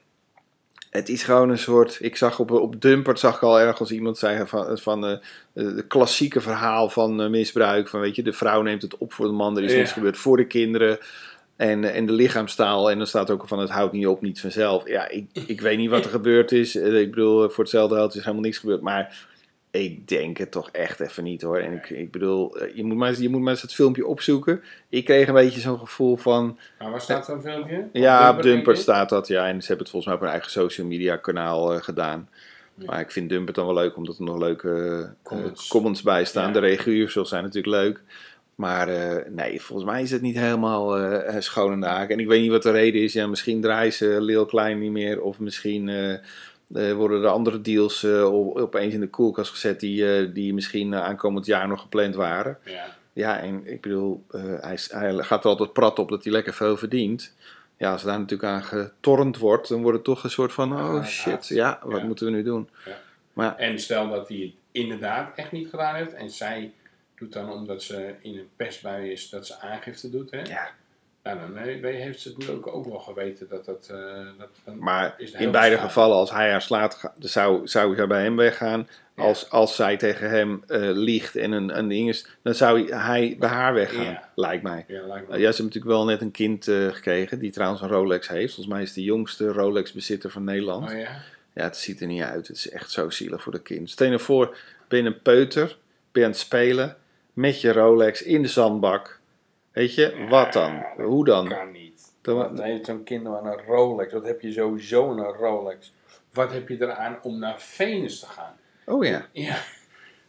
[0.95, 4.17] het is gewoon een soort, ik zag op, op Dumpert zag ik al ergens iemand
[4.17, 5.17] zeggen van, van eh,
[5.53, 7.87] het klassieke verhaal van eh, misbruik.
[7.87, 9.77] Van weet je, de vrouw neemt het op voor de man, er is Ja.
[9.77, 10.97] niets gebeurd voor de kinderen.
[11.55, 14.39] En, eh, en de lichaamstaal, en dan staat ook van het houdt niet op, niet
[14.41, 14.87] vanzelf.
[14.87, 16.75] Ja, ik, ik weet niet wat er gebeurd is.
[16.75, 18.81] Eh, Ik bedoel, eh, voor hetzelfde geld is helemaal niks gebeurd.
[18.81, 19.27] Maar
[19.83, 21.57] ik denk het toch echt even niet hoor.
[21.57, 24.05] En ik, ik bedoel, eh, je moet, maar, eens- je moet maar eens het filmpje
[24.07, 24.61] opzoeken.
[24.89, 26.59] Ik kreeg een beetje zo'n gevoel van...
[26.79, 27.87] Maar waar staat zo'n filmpje?
[27.93, 28.81] Ja, op denk Dumpert je?
[28.83, 29.47] staat dat, ja.
[29.47, 32.29] En ze hebben het volgens mij op hun eigen social media kanaal eh, gedaan.
[32.77, 32.85] Ja.
[32.85, 34.69] Maar ik vind Dumpert dan wel leuk, omdat er nog leuke
[35.23, 36.01] eh, Comments.
[36.01, 36.47] bij staan.
[36.47, 36.53] Ja.
[36.53, 38.01] De reaguursels zijn natuurlijk leuk.
[38.55, 38.87] Maar
[39.31, 42.09] nee, volgens mij is het niet helemaal eh, schoon haak.
[42.09, 43.13] En ik weet niet wat de reden is.
[43.13, 45.21] Ja, misschien draaien ze Leel Klein niet meer.
[45.21, 45.89] Of misschien
[46.67, 49.79] worden er andere deals eh, op- opeens in de koelkast gezet...
[49.79, 52.57] die, eh, die misschien eh, aankomend jaar nog gepland waren.
[52.63, 52.85] Ja.
[53.13, 56.53] Ja, en ik bedoel, eh, hij, hij gaat er altijd prat op dat hij lekker
[56.53, 57.33] veel verdient.
[57.77, 60.93] Ja, als daar natuurlijk aan getornd wordt, dan wordt het toch een soort van, Ja,
[60.95, 62.05] oh shit, ja, wat Ja.
[62.05, 62.69] moeten we nu doen?
[62.85, 62.97] Ja.
[63.33, 66.13] Maar En stel dat hij het inderdaad echt niet gedaan heeft.
[66.13, 66.73] En zij
[67.15, 70.31] doet dan omdat ze in een pestbui is dat ze aangifte doet.
[70.31, 70.41] Hè?
[70.41, 70.69] ja,
[71.25, 73.87] Nou, dan eh, heeft ze het ook, ook wel geweten dat dat...
[73.91, 73.97] eh,
[74.37, 78.23] dat dan maar is in beide gevallen, als hij haar slaat, zou, zou hij bij
[78.23, 78.87] hem weggaan.
[79.15, 79.23] Ja.
[79.23, 83.35] Als, als zij tegen hem eh, liegt en een, een ding is, dan zou hij,
[83.39, 84.29] bij haar weggaan, Ja.
[84.35, 84.85] lijkt mij.
[84.87, 85.27] Ja, lijkt.
[85.27, 88.53] Ja, ze hebben natuurlijk wel net een kind gekregen, die trouwens een Rolex heeft.
[88.53, 90.91] Volgens mij is de jongste Rolex-bezitter van Nederland.
[90.91, 91.21] Oh ja?
[91.53, 92.47] Ja, het ziet er niet uit.
[92.47, 93.89] Het is echt zo zielig voor de kind.
[93.89, 94.57] Stel je voor,
[94.87, 95.67] ben je een peuter,
[96.11, 96.97] ben je aan het spelen,
[97.33, 99.14] met je Rolex in de zandbak.
[99.75, 100.83] Weet je, wat dan?
[100.97, 101.47] dat Hoe dan?
[101.47, 102.13] Kan niet.
[102.21, 104.13] Dan- Wat heeft zo'n kind aan een Rolex?
[104.13, 105.93] Wat heb je sowieso aan een Rolex?
[106.33, 108.57] Wat heb je eraan om naar Venus te gaan?
[108.85, 109.27] Oh ja.
[109.31, 109.57] Ja,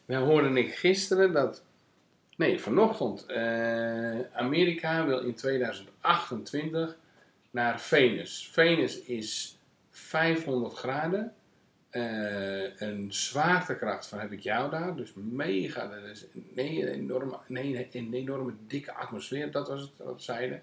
[0.06, 1.62] dan hoorde ik gisteren dat.
[2.36, 3.26] Nee, vanochtend.
[3.26, 6.96] eh, Amerika wil in 2028
[7.50, 8.48] naar Venus.
[8.52, 9.58] Venus is
[9.90, 11.34] 500 graden.
[11.96, 14.96] Eh, een zwaartekracht van heb ik jou daar.
[14.96, 15.86] Dus mega.
[15.86, 19.50] Dat is nee, een enorme, nee, een enorme dikke atmosfeer.
[19.50, 20.62] Dat was het wat ze zeiden.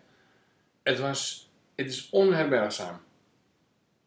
[0.84, 1.50] Het was.
[1.76, 3.00] Het is onherbergzaam.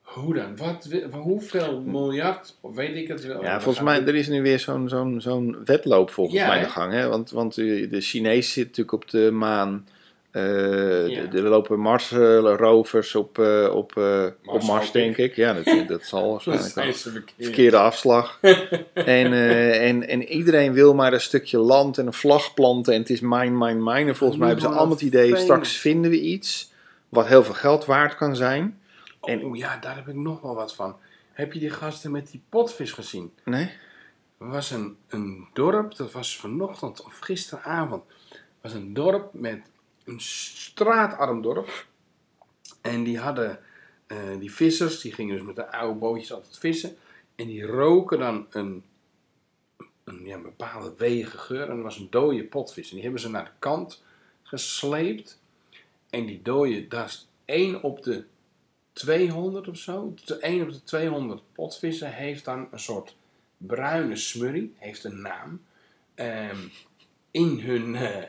[0.01, 0.57] Hoe dan?
[0.57, 2.57] Wat, hoeveel miljard?
[2.61, 3.43] Of weet ik het wel.
[3.43, 6.69] Ja, volgens mij, er is nu weer zo'n zo'n zo'n wedloop volgens Ja, mij de
[6.69, 6.93] gang.
[6.93, 7.09] Hè?
[7.09, 9.89] Want, want eh, de Chinezen zitten natuurlijk op de maan.
[10.37, 11.29] Eh, Ja.
[11.29, 15.37] d- Er lopen Mars-rovers op, eh, op, eh, op Mars, Mars, hoop denk ik.
[15.37, 17.33] Ja, dat, dat zal Dat waarschijnlijk verkeerd.
[17.39, 18.39] Verkeerde afslag.
[18.95, 22.95] en, eh, en, en iedereen wil maar een stukje land en een vlag planten.
[22.95, 24.09] En het is mine, mine, mine.
[24.09, 25.43] En volgens mij hebben ze allemaal het idee, fijn.
[25.43, 26.73] straks vinden we iets
[27.09, 28.81] wat heel veel geld waard kan zijn.
[29.23, 30.97] En- Oh ja, daar heb ik nog wel wat van.
[31.33, 33.33] Heb je die gasten met die potvis gezien?
[33.45, 33.71] Nee?
[34.41, 38.03] Er was een, een dorp, dat was vanochtend of gisteravond.
[38.63, 39.59] was een dorp met
[40.07, 41.87] een straatarm dorp.
[42.81, 43.61] En die hadden
[44.07, 46.97] eh, die vissers, die gingen dus met de oude bootjes altijd vissen.
[47.35, 48.85] En die roken dan een,
[50.05, 51.71] een ja, bepaalde wegen geur.
[51.71, 52.89] En er was een dode potvis.
[52.89, 54.05] En die hebben ze naar de kant
[54.43, 55.41] gesleept.
[56.11, 58.25] En die dode, daar is één op de
[58.97, 60.15] 200 of zo.
[60.41, 63.17] 1 op de 200 potvissen heeft dan een soort
[63.57, 65.63] bruine smurrie, heeft een naam,
[66.15, 66.57] ehm,
[67.31, 68.23] in, hun, eh,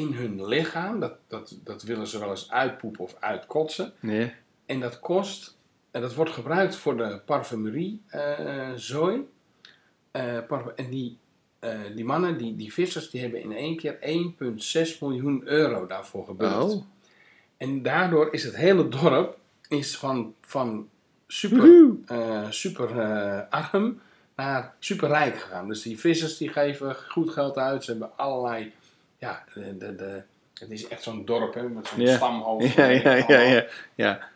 [0.00, 1.00] in hun lichaam.
[1.00, 3.92] Dat, dat, dat willen ze wel eens uitpoepen of uitkotsen.
[4.00, 4.32] Nee.
[4.66, 5.56] En dat kost,
[5.90, 9.28] en dat wordt gebruikt voor de parfumerie eh zooi.
[10.10, 11.18] Eh, parfum- en die,
[11.58, 16.24] eh, die mannen, die, die vissers, die hebben in één keer 1,6 miljoen euro daarvoor
[16.24, 16.72] gebundeld.
[16.72, 16.84] Oh.
[17.56, 20.88] En daardoor is het hele dorp is van, van
[21.26, 22.88] super, eh, super
[23.48, 24.00] arm
[24.36, 25.68] naar super rijk gegaan.
[25.68, 27.84] Dus die vissers die geven goed geld uit.
[27.84, 28.72] Ze hebben allerlei,
[29.20, 30.22] ja, de, de, de,
[30.54, 32.16] het is echt zo'n dorp hè, met zo'n Ja.
[32.16, 32.72] stamhoofd.
[32.74, 33.64] Ja, ja, ja, ja.
[33.94, 34.28] ja.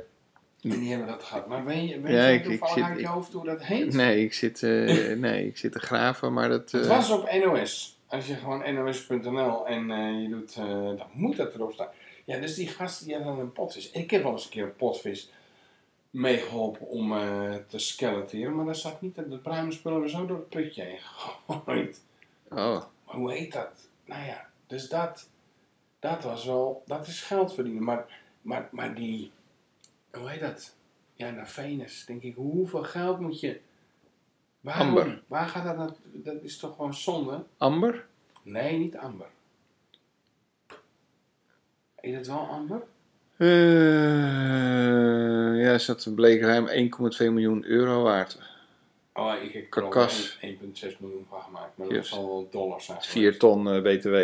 [0.63, 1.47] En die hebben dat gehad.
[1.47, 3.65] Maar weet je, weet Ja, je ik- ik toevallig zit- uit je hoofd hoe dat
[3.65, 3.93] heet?
[3.93, 6.71] Nee, ik zit, eh, nee, ik zit te graven, maar dat...
[6.73, 7.99] Het eh, was op NOS.
[8.09, 10.55] Als je gewoon NOS.nl en eh, je doet,
[10.99, 11.89] dan moet dat erop staan.
[12.25, 13.91] Ja, dus die gasten die hebben dan een potvis.
[13.91, 15.31] Ik heb wel eens een keer een potvis
[16.11, 17.09] meegeholpen om
[17.69, 20.99] te skeleteren, maar daar zat niet de bruine spullen er zo door het putje heen
[20.99, 22.01] gegooid.
[22.51, 22.59] Oh,
[23.07, 23.89] Maar hoe heet dat?
[24.05, 25.29] Nou ja, dus dat,
[25.99, 27.83] dat was wel, dat is geld verdienen.
[27.85, 29.31] Maar, maar, maar die,
[30.13, 30.75] hoe heet dat?
[31.15, 33.61] Ja, naar Venus, denk ik, hoeveel geld moet je...
[34.65, 35.23] Amber.
[35.27, 35.91] Waar gaat dat naar?
[36.13, 37.45] Dat is toch gewoon zonde?
[37.57, 38.07] amber?
[38.43, 39.27] Nee, niet amber.
[42.01, 42.83] Is het wel amber?
[43.37, 43.49] Eh,
[45.65, 46.73] ja, zat bleek ruim 1,2
[47.19, 48.39] miljoen euro waard.
[49.13, 50.39] Oh, ik heb er al Karkas.
[50.41, 51.77] 1,6 miljoen van gemaakt.
[51.77, 51.97] Maar Yes.
[51.97, 53.03] dat zal wel dollars zijn.
[53.03, 54.17] 4 ton eh, BTW.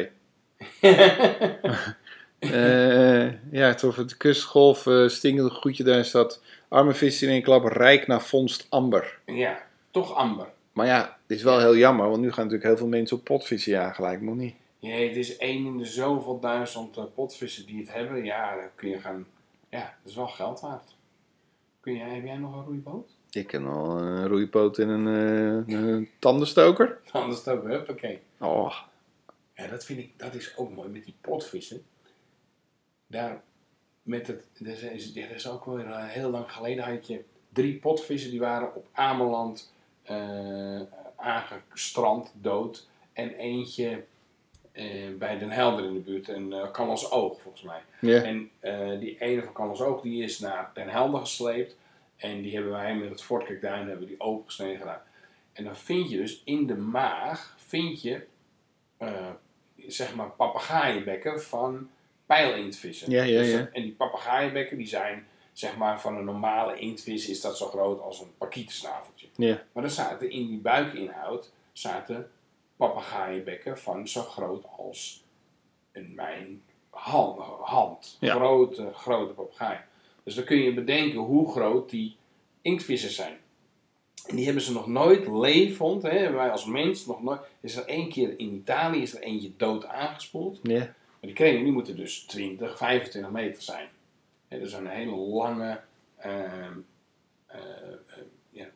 [2.40, 6.42] Eh, ja, toch de kustgolf, eh stinkende goedje daar staat.
[6.68, 9.18] Arme vis in één klap, rijk naar vondst amber.
[9.26, 10.46] ja, toch amber.
[10.72, 13.24] Maar ja, het is wel heel jammer, want nu gaan natuurlijk heel veel mensen op
[13.24, 14.54] potvissen jagen, lijkt me niet.
[14.78, 18.24] Jee, het is één in de zoveel duizend eh, potvissen die het hebben.
[18.24, 19.26] Ja, dan kun je gaan...
[19.70, 20.94] Ja, dat is wel geld waard.
[21.80, 23.10] Kun jij, heb jij nog een roeiboot?
[23.30, 25.06] Ik ken al een roeipoot en een,
[25.74, 26.98] een tandenstoker.
[27.12, 28.20] Anders ook, huppakee.
[28.38, 28.74] Oh,
[29.60, 31.84] Ja, dat vind ik, dat is ook mooi met die potvissen.
[33.06, 33.42] Daar,
[34.02, 37.78] met het, dat is, dat is ook weer eh, heel lang geleden had je drie
[37.78, 40.80] potvissen die waren op Ameland eh
[41.16, 42.88] aangestrand, dood.
[43.12, 44.04] En eentje
[44.72, 47.82] eh, bij Den Helder in de buurt, en uh, Oog volgens mij.
[48.22, 48.50] En
[49.00, 51.76] die ene van Callens Oog die is naar Den Helder gesleept.
[52.16, 55.02] En die hebben wij met het Fort Kijkduin hebben die opengesneden gedaan.
[55.52, 58.26] En dan vind je dus in de maag, vind je,
[59.94, 61.90] zeg maar, papegaaienbekken van
[62.26, 63.10] pijlintvissen.
[63.10, 67.28] Ja, ja, Dus dat- en die papegaaienbekken die zijn, zeg maar, van een normale inktvis
[67.28, 69.26] is dat zo groot als een pakietensnaveltje.
[69.34, 69.62] ja.
[69.72, 72.30] Maar er zaten in die buikinhoud zaten
[72.76, 75.24] papegaaienbekken van zo groot als
[75.92, 77.38] een mijn hand.
[77.60, 78.16] hand.
[78.20, 78.34] Ja.
[78.34, 79.78] Grote, grote papegaai.
[80.24, 82.16] Dus dan kun je bedenken hoe groot die
[82.62, 83.38] inktvissen zijn.
[84.26, 87.40] En die hebben ze nog nooit levend, hè, wij als mens nog nooit.
[87.60, 90.60] Is er één keer in Italië is er eentje dood aangespoeld.
[90.62, 90.78] ja.
[90.78, 93.88] Maar die krenen die moeten dus 20, 25 meter zijn.
[94.48, 95.80] Hè, dat is een hele lange
[96.16, 96.78] ehm,
[97.46, 98.66] eh, eh, ja,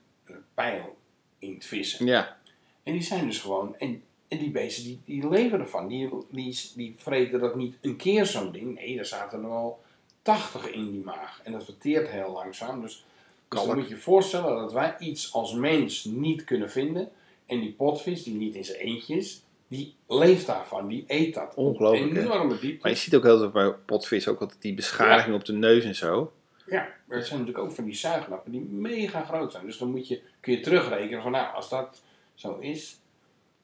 [0.55, 0.97] pijl
[1.39, 2.07] in het vissen.
[2.07, 2.37] ja.
[2.83, 3.77] En die zijn dus gewoon.
[3.79, 5.89] En, en die beesten die, die leven ervan.
[5.89, 8.75] Die, die, die vreten dat niet een keer zo'n ding.
[8.75, 9.83] Nee, er zaten er wel
[10.23, 11.41] 80 in die maag.
[11.45, 12.81] En dat verteert heel langzaam.
[12.81, 13.05] Dus,
[13.49, 17.11] dus dan moet je je voorstellen dat wij iets als mens niet kunnen vinden.
[17.47, 20.89] En die potvis, die niet in zijn eentje is, die leeft daarvan.
[20.89, 21.55] Die eet dat.
[21.55, 22.17] Ongelooflijk?
[22.17, 22.79] Enorme diepte.
[22.83, 25.85] Maar je ziet ook heel veel bij potvis ook altijd die beschadiging op de neus
[25.85, 26.33] en zo.
[26.67, 29.67] Ja, maar het zijn natuurlijk ook van die zuignappen die mega groot zijn.
[29.67, 32.03] Dus dan moet je, kun je terugrekenen van nou, als dat
[32.35, 32.99] zo is.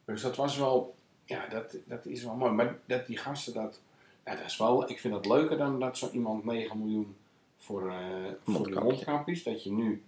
[0.04, 2.52] Dus dat was wel, ja, dat, dat is wel mooi.
[2.52, 3.80] Maar dat die gasten dat,
[4.24, 7.16] ja, dat is wel, ik vind dat leuker dan dat zo iemand 9 miljoen
[7.60, 7.96] voor, eh
[8.42, 8.80] voor Mondkapje.
[8.82, 9.42] mondkapjes.
[9.42, 10.02] Dat je nu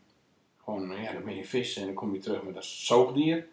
[0.65, 3.47] gewoon, ja, dan ben je vissen en dan kom je terug met een zoogdier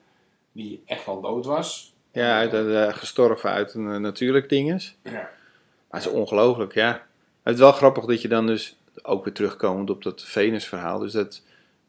[0.52, 1.94] die echt al dood was.
[2.12, 4.96] Ja, uit, eh, gestorven uit een eh, natuurlijk dinges.
[5.04, 5.12] Ja.
[5.12, 7.08] Maar het is ongelooflijk, ja.
[7.44, 11.12] Het is wel grappig dat je dan dus, ook weer terugkomend op dat Venus-verhaal, dus
[11.12, 11.42] dat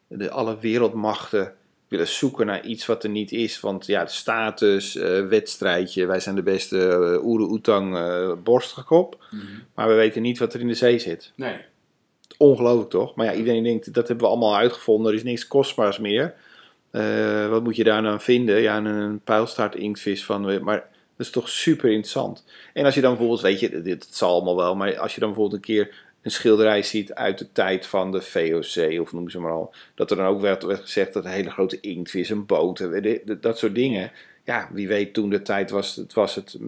[0.06, 1.54] de, alle wereldmachten
[1.88, 3.60] willen zoeken naar iets wat er niet is.
[3.60, 4.94] Want ja, de status,
[5.28, 9.24] wedstrijdje, wij zijn de beste uh, oerang uh, borstgekop.
[9.74, 11.32] Maar we weten niet wat er in de zee zit.
[11.34, 11.60] Nee.
[12.40, 13.14] Ongelooflijk toch?
[13.14, 15.10] Maar ja, iedereen denkt, dat hebben we allemaal uitgevonden.
[15.10, 16.34] Er is niks kostbaars meer.
[16.90, 18.60] Eh, wat moet je daar nou vinden?
[18.60, 20.62] Ja, een, een pijlstaart inktvis van...
[20.64, 22.44] Maar dat is toch super interessant.
[22.72, 24.74] En als je dan bijvoorbeeld, weet je, dit het zal allemaal wel...
[24.74, 28.20] Maar als je dan bijvoorbeeld een keer een schilderij ziet uit de tijd van de
[28.20, 29.74] VOC, of noem ze maar al.
[29.94, 32.88] Dat er dan ook werd, werd gezegd dat een hele grote inktvis, een boot,
[33.40, 34.12] dat soort dingen.
[34.44, 36.58] Ja, wie weet toen de tijd was het, was het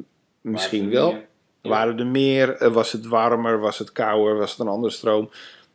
[0.40, 1.30] misschien wel.
[1.62, 2.56] Waren er meer?
[2.56, 3.60] Eh, was het warmer?
[3.60, 4.36] Was het kouder?
[4.36, 5.30] Was het een andere stroom?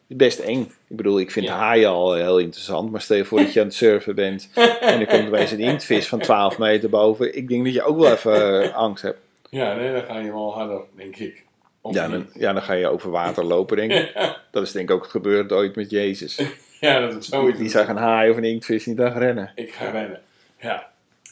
[0.08, 0.62] Best eng.
[0.88, 1.56] Ik bedoel, ik vind Ja.
[1.58, 2.92] haaien al heel interessant.
[2.92, 4.50] Maar stel je voor dat je aan het surfen bent.
[4.82, 7.38] en er komt opeens een inktvis van 12 meter boven.
[7.38, 9.18] Ik denk dat je ook wel even eh, angst hebt.
[9.50, 11.46] Ja, nee, dan ga je wel harder, denk ik.
[11.82, 14.14] Of Ja dan, ja, dan ga je over water lopen, denk ik.
[14.52, 16.42] Dat is denk ik ook gebeurd ooit met Jezus.
[16.80, 17.60] Ja, dat is zoiets.
[17.60, 19.52] Die zag een haai of een inktvis niet aan rennen.
[19.56, 20.22] Ik ga rennen.
[20.60, 20.90] Ja.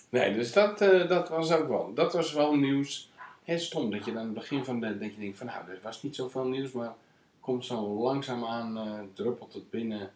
[0.10, 1.92] Nee, dus dat, eh, dat was ook wel.
[1.96, 3.10] Dat was wel nieuws.
[3.44, 4.98] Het stom dat je dan aan het begin van de.
[4.98, 6.94] dat je denkt van nou, er was niet zoveel nieuws, maar
[7.46, 10.12] komt zo langzaamaan eh druppelt het binnen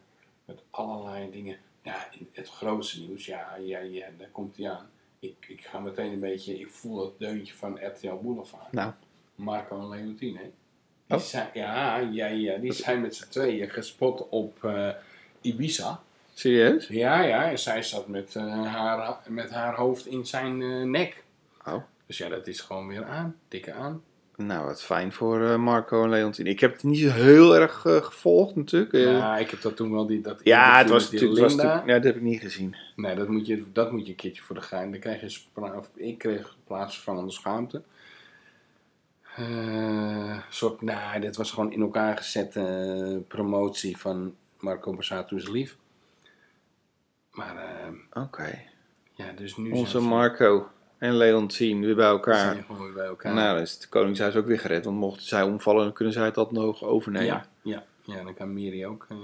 [0.45, 1.57] met allerlei dingen.
[1.81, 4.89] Ja, het grootste nieuws, ja, ja, ja, daar komt hij aan.
[5.19, 8.71] Ik, ik ga meteen een beetje, ik voel het deuntje van RTL Boulevard.
[8.71, 8.91] Nou.
[9.35, 10.49] Marco en Leontine, hè?
[11.07, 11.23] Die Oh.
[11.23, 14.89] zijn, ja, ja, ja, die zijn met z'n tweeën gespot op eh,
[15.41, 16.01] Ibiza.
[16.33, 16.87] Serieus?
[16.87, 20.57] Ja, ja, en zij zat met, eh, haar, met haar hoofd in zijn
[20.91, 21.23] nek.
[21.65, 21.83] Oh.
[22.05, 24.03] Dus ja, dat is gewoon weer aan, dikke aan.
[24.41, 26.49] Nou, wat fijn voor eh, Marco en Leontine.
[26.49, 28.93] Ik heb het niet zo heel erg eh, gevolgd natuurlijk.
[28.93, 31.41] Eh, ja, ik heb dat toen wel die dat ja, het was natuurlijk...
[31.41, 32.75] was ja, dat heb ik niet gezien.
[32.95, 34.91] Nee, dat moet, je, dat moet je een keertje voor de gein.
[34.91, 35.39] Dan krijg je
[35.77, 37.81] of ik kreeg plaatsvervangende schaamte.
[39.35, 45.77] Eh, soort, nou, dit was gewoon in elkaar gezette promotie van Marco Borsato is lief.
[47.31, 47.55] Maar
[48.13, 48.61] Oké.
[49.11, 52.51] ja, dus nu Onze Marco en Leontine weer bij elkaar.
[52.51, 53.33] zijn gewoon weer bij elkaar.
[53.33, 54.85] Nou, dan is het Koningshuis ook weer gered.
[54.85, 57.25] Want mochten zij omvallen, dan kunnen zij het dat nog overnemen.
[57.27, 59.17] Ja, ja, ja, dan kan Miri ook eh,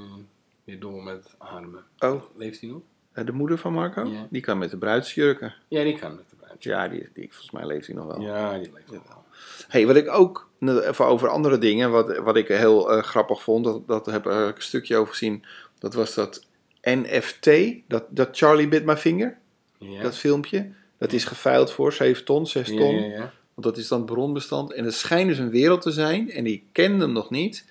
[0.64, 1.84] weer door met ademen.
[2.00, 2.82] Oh, Leeft hij nog?
[3.14, 4.04] eh, de moeder van Marco?
[4.06, 4.28] Ja.
[4.30, 5.54] Die kan met de bruidsjurken.
[5.68, 6.64] Ja, die kan met de bruid.
[6.64, 8.22] Ja, die, die, volgens mij leeft hij nog wel.
[8.22, 9.24] Ja, die leeft nog wel.
[9.68, 13.66] Hey, wat ik ook, even over andere dingen, wat, wat ik heel eh, grappig vond,
[13.66, 15.46] dat, dat heb ik een stukje over gezien.
[15.80, 16.46] Dat was dat
[16.82, 17.50] NFT,
[17.88, 19.38] dat, dat Charlie Bit My Finger,
[19.78, 20.02] Ja.
[20.02, 20.72] dat filmpje.
[21.06, 22.96] Dat is geveild voor 7 ton, 6 ja, ton.
[22.96, 23.34] ja, ja.
[23.54, 24.74] Want dat is dan het bronbestand.
[24.74, 27.66] En het schijnt dus een wereld te zijn, en ik ken hem nog niet,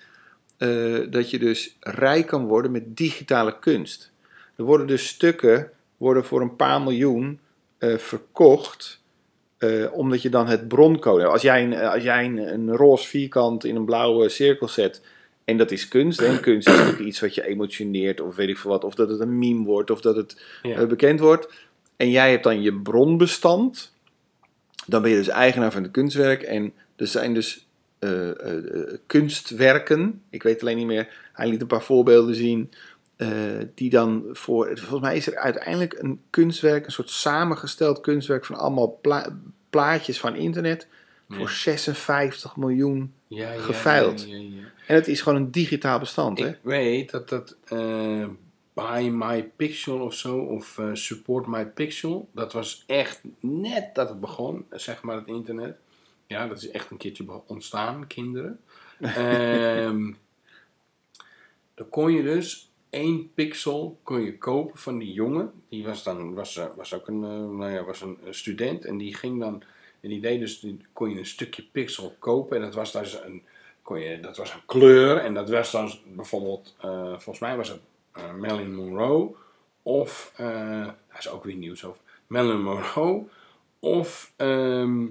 [0.57, 4.11] eh, dat je dus rijk kan worden met digitale kunst.
[4.55, 7.39] Er worden dus stukken worden voor een paar miljoen
[7.77, 9.01] eh, verkocht,
[9.57, 11.33] eh, omdat je dan het broncode hebt.
[11.33, 15.01] Als jij, een, als jij een, een roze vierkant in een blauwe cirkel zet,
[15.45, 18.57] en dat is kunst, en kunst is natuurlijk iets wat je emotioneert, of weet ik
[18.57, 20.85] veel wat, of dat het een meme wordt, of dat het Ja.
[20.85, 21.47] bekend wordt.
[21.97, 23.93] En jij hebt dan je bronbestand.
[24.85, 26.41] Dan ben je dus eigenaar van het kunstwerk.
[26.41, 27.65] En er zijn dus
[27.99, 30.21] eh, eh, eh, kunstwerken.
[30.29, 31.29] Ik weet alleen niet meer.
[31.33, 32.71] Hij liet een paar voorbeelden zien.
[33.75, 34.67] die dan voor.
[34.77, 36.85] Volgens mij is er uiteindelijk een kunstwerk.
[36.85, 39.37] Een soort samengesteld kunstwerk van allemaal pla-
[39.69, 40.87] plaatjes van internet.
[41.29, 41.35] Ja.
[41.35, 43.13] Voor 56 miljoen.
[43.27, 44.27] Ja, ja, Geveild.
[44.87, 46.39] En het is gewoon een digitaal bestand.
[46.39, 46.47] Hè?
[46.47, 47.55] Ik weet dat dat
[48.75, 54.09] Buy My Pixel of zo, of eh, Support My Pixel, dat was echt net dat
[54.09, 55.77] het begon, zeg maar het internet.
[56.27, 58.59] Ja, dat is echt een keertje ontstaan, kinderen.
[58.99, 60.13] Ehm
[61.75, 65.51] dan kon je dus één pixel kon je kopen van die jongen.
[65.69, 68.97] Die was dan was, eh, was ook een, eh, nou ja, was een student en
[68.97, 69.63] die ging dan
[70.01, 73.21] en die deed dus die, kon je een stukje pixel kopen en dat was dus
[73.23, 73.43] een
[73.81, 76.75] kon je dat was een kleur en dat was dan bijvoorbeeld
[77.09, 77.79] volgens mij was het
[78.39, 79.35] Marilyn Monroe
[79.81, 80.47] of eh
[80.85, 83.23] daar is ook weer nieuws over Marilyn Monroe
[83.79, 85.03] of ehm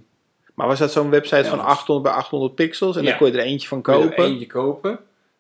[0.55, 2.97] Maar was dat zo'n website van Ja, 800 bij 800 pixels?
[2.97, 3.09] En Ja.
[3.09, 4.25] dan kon je er eentje van kon je er kopen?
[4.25, 4.99] eentje kopen.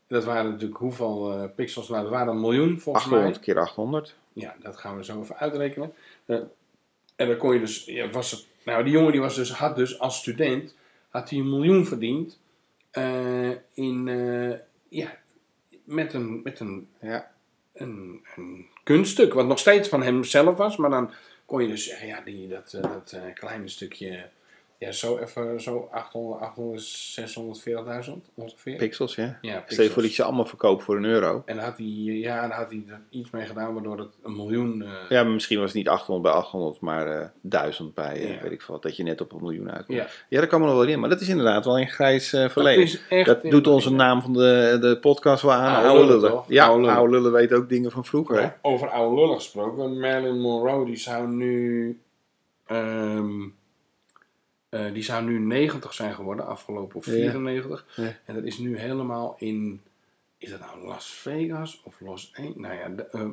[0.08, 1.88] Dat waren natuurlijk hoeveel eh, pixels?
[1.88, 3.14] Nou, dat waren een miljoen volgens mij.
[3.18, 4.14] 800 keer 800.
[4.32, 5.92] Ja, dat gaan we zo even uitrekenen.
[6.26, 6.50] En
[7.28, 9.98] dan kon je dus, ja, was het, nou die jongen die was dus, had dus
[9.98, 10.74] als student,
[11.08, 12.38] had hij een miljoen verdiend
[13.74, 14.06] in,
[14.88, 15.16] ja,
[15.84, 17.30] met een, met een, Ja.
[17.74, 18.24] Een,
[18.82, 21.10] kunststuk, wat nog steeds van hemzelf was, maar dan
[21.46, 24.28] kon je dus ja, die, dat, eh, dat eh, kleine stukje
[24.78, 28.76] Ja, zo even zo 800, 800 640.000 ongeveer.
[28.76, 29.22] Pixels, ja.
[29.24, 29.88] Ja, Stel je pixels.
[29.88, 31.42] voor dat je ze allemaal verkoopt voor een euro.
[31.46, 34.36] En dan had hij, ja, dan had hij er iets mee gedaan waardoor het een
[34.36, 34.82] miljoen...
[34.82, 38.42] eh, Ja, maar misschien was het niet 800 bij 800, maar eh 1000 bij, eh,
[38.42, 39.98] weet ik veel, wat, dat je net op een miljoen uitkomt.
[39.98, 40.06] Ja.
[40.28, 42.52] Ja, dat kan me nog wel in, maar dat is inderdaad wel een grijs dat
[42.52, 43.24] verleden.
[43.24, 45.84] Dat doet onze naam van de, de podcast wel aan.
[45.84, 46.42] Oude lullen?
[46.48, 47.10] Ja, Oude lullen.
[47.10, 48.42] lullen weten ook dingen van vroeger.
[48.42, 48.48] hè?
[48.62, 50.00] Over oude lullen gesproken.
[50.00, 52.00] Marilyn Monroe die zou nu...
[52.66, 53.32] ehm,
[54.74, 57.12] eh, die zou nu 90 zijn geworden, afgelopen of Ja.
[57.12, 57.86] 94.
[57.96, 58.16] Ja.
[58.24, 59.82] En dat is nu helemaal in...
[60.38, 62.56] Is dat nou Las Vegas of Los Angeles?
[62.56, 63.28] Nou ja, de, eh,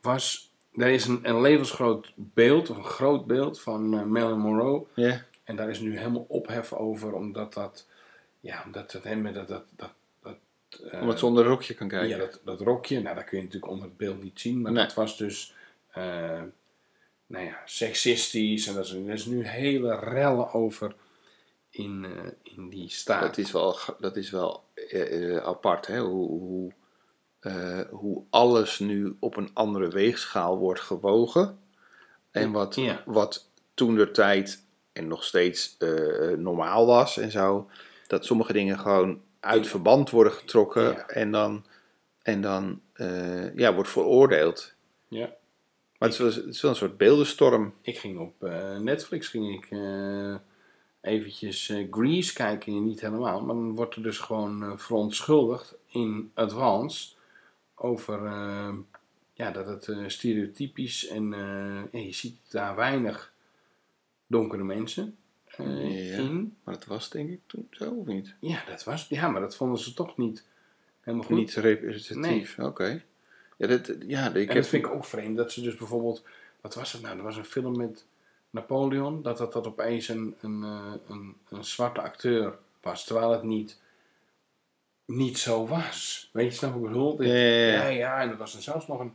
[0.00, 0.50] was...
[0.74, 4.84] Er is een, een levensgroot beeld, of een groot beeld van eh, Marilyn Monroe.
[4.94, 5.24] Ja.
[5.44, 7.86] En daar is nu helemaal ophef over, omdat dat...
[8.40, 9.48] Ja, omdat het hem dat...
[9.48, 9.92] dat, dat,
[10.90, 12.08] eh, Omdat ze onder rokje kan kijken.
[12.08, 14.72] ja, dat, dat rokje, nou, dat kun je natuurlijk onder het beeld niet zien, maar
[14.72, 14.84] Nee.
[14.84, 15.54] dat was dus,
[17.26, 20.94] nou ja, seksistisch en dat is, er is nu hele rellen over
[21.70, 23.20] in, eh, in die staat.
[23.22, 26.00] Dat is wel, dat is wel eh, eh, apart, hè?
[26.00, 26.72] Hoe, hoe,
[27.90, 31.58] hoe alles nu op een andere weegschaal wordt gewogen.
[32.30, 33.02] En wat, Ja.
[33.06, 35.76] wat toen de tijd en nog steeds
[36.36, 37.70] normaal was en zo.
[38.06, 41.06] Dat sommige dingen gewoon uit verband worden getrokken Ja.
[41.06, 41.64] en dan,
[42.22, 42.80] en dan
[43.54, 44.74] ja, wordt veroordeeld.
[45.08, 45.34] Ja.
[45.98, 47.74] Maar het is, wel, het is wel een soort beeldenstorm.
[47.80, 50.34] Ik ging op eh, Netflix ging ik eh,
[51.00, 57.14] eventjes eh, Grease kijken, niet helemaal, maar dan wordt er dus gewoon verontschuldigd in advance
[57.74, 58.20] over
[59.32, 61.28] ja, dat het stereotypisch en
[61.92, 63.32] ja, je ziet daar weinig
[64.26, 65.16] donkere mensen
[65.58, 65.64] Ja.
[65.64, 66.56] in.
[66.64, 68.34] Maar dat was denk ik toen zo of niet?
[68.40, 70.44] Ja, dat was, ja, maar dat vonden ze toch niet
[71.00, 71.36] helemaal goed.
[71.36, 73.02] Niet representatief, oké.
[73.56, 76.22] Ja, dat, ja, ik en dat vind ik ook vreemd, dat ze dus bijvoorbeeld,
[76.60, 78.04] wat was het nou, er was een film met
[78.50, 83.42] Napoleon, dat dat, dat opeens een, een, eh, een, een zwarte acteur was, terwijl het
[83.42, 83.80] niet,
[85.04, 86.28] niet zo was.
[86.32, 87.22] Weet je, snap ik bedoel?
[87.22, 87.86] Ja, ja, ja.
[87.86, 89.14] ja, en er was er zelfs nog een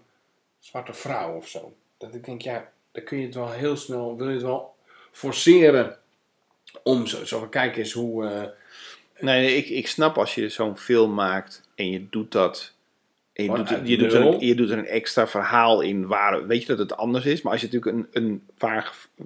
[0.60, 1.74] zwarte vrouw of zo.
[1.98, 4.76] Dat ik denk, ja, dan kun je het wel heel snel, wil je het wel
[5.12, 5.98] forceren
[6.84, 8.26] om zo, zo van, kijk eens hoe...
[8.26, 8.48] eh,
[9.20, 12.74] Nee, nee, ik, ik snap als je zo'n film maakt en je doet dat.
[13.34, 16.48] Je, doet, er- je, doet er, je doet er een extra verhaal in waar.
[16.48, 17.42] Weet je dat het anders is?
[17.42, 18.44] Maar als je natuurlijk een, een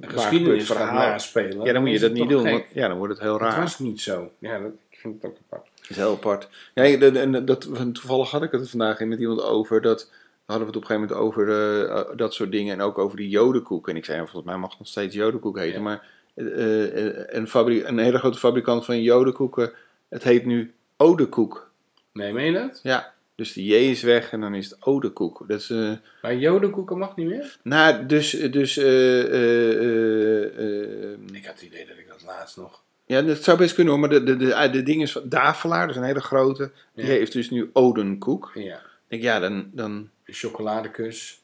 [0.01, 0.93] geschiedenis verhaal.
[1.09, 1.65] naspelen.
[1.65, 2.43] Ja, dan moet je dat het niet doen.
[2.43, 3.59] Want, ja, dan wordt het heel Het raar.
[3.61, 4.31] was niet zo.
[4.39, 5.69] Ja, dat, ik vind het ook apart.
[5.81, 6.47] Dat is heel apart.
[6.73, 7.61] De- en dat,
[7.93, 9.81] toevallig had ik het vandaag met iemand over.
[9.81, 10.11] Dat,
[10.45, 12.73] hadden we het op een gegeven moment over eh, eh, dat soort dingen.
[12.73, 13.89] En ook over die jodenkoek.
[13.89, 15.73] En ik zei, ja, volgens mij mag het nog steeds jodenkoek heten.
[15.77, 15.81] Ja.
[15.81, 19.71] Maar eh, een, een hele grote fabrikant van jodenkoeken.
[20.09, 21.71] Het heet nu Odekoek.
[22.13, 22.79] Nee, meen je dat?
[22.83, 25.43] Ja, dus de J is weg en dan is het Odekoek.
[25.47, 27.57] Dat is, eh, Maar jodenkoeken mag niet meer?
[27.63, 32.83] nou, dus, dus eh, eh, eh, Ik had het idee dat ik dat laatst nog...
[33.05, 35.81] ja, dat zou best kunnen hoor, maar de, de, de, de ding is van Davelaar,
[35.87, 37.11] dat is een hele grote, die Ja.
[37.11, 38.51] heeft dus nu Odenkoek.
[38.53, 39.91] Ja, Ik denk, ja, dan, dan,
[40.25, 41.39] een chocoladekus.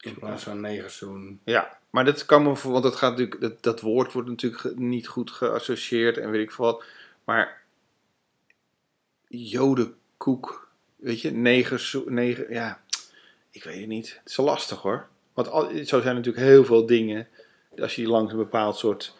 [0.00, 1.40] In plaats van negerzoen.
[1.44, 1.78] ja.
[1.90, 5.08] Maar dat kan me, voor- want dat gaat natuurlijk, dat, dat woord wordt natuurlijk niet
[5.08, 6.84] goed geassocieerd en weet ik veel wat.
[7.24, 7.62] Maar
[9.28, 10.65] jodenkoek,
[10.96, 12.80] weet je, negers, neger, ja,
[13.50, 14.16] ik weet het niet.
[14.20, 15.08] Het is lastig hoor.
[15.34, 17.28] Want al, zo zijn natuurlijk heel veel dingen,
[17.78, 19.14] als je langs een bepaald soort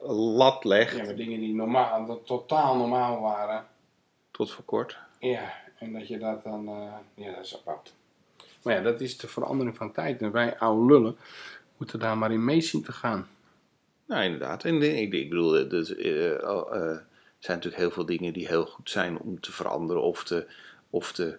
[0.00, 3.66] lat legt, Ja, maar dingen die normaal, dat totaal normaal waren.
[4.30, 4.96] tot voor kort.
[5.18, 6.68] Ja, en dat je dat dan...
[6.68, 7.92] eh, ja, dat is apart.
[8.62, 10.22] Maar ja, dat is de verandering van tijd.
[10.22, 11.16] En wij oude lullen
[11.76, 13.28] moeten daar maar in mee zien te gaan.
[14.06, 14.64] Nou, inderdaad.
[14.64, 17.04] En ik, ik bedoel, er dus, eh, al, eh, er
[17.38, 20.46] zijn natuurlijk heel veel dingen die heel goed zijn om te veranderen of te,
[20.90, 21.38] of te,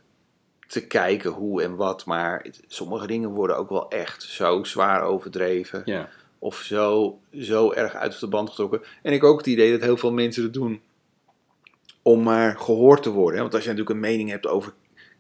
[0.68, 2.06] te kijken hoe en wat.
[2.06, 5.82] Maar het- sommige dingen worden ook wel echt zo zwaar overdreven.
[5.86, 6.10] Ja.
[6.40, 8.82] Of zo, zo erg uit de band getrokken.
[9.02, 10.82] En ik ook het idee dat heel veel mensen het doen
[12.02, 13.36] om maar gehoord te worden.
[13.36, 13.42] hè.
[13.42, 14.74] Want als je natuurlijk een mening hebt over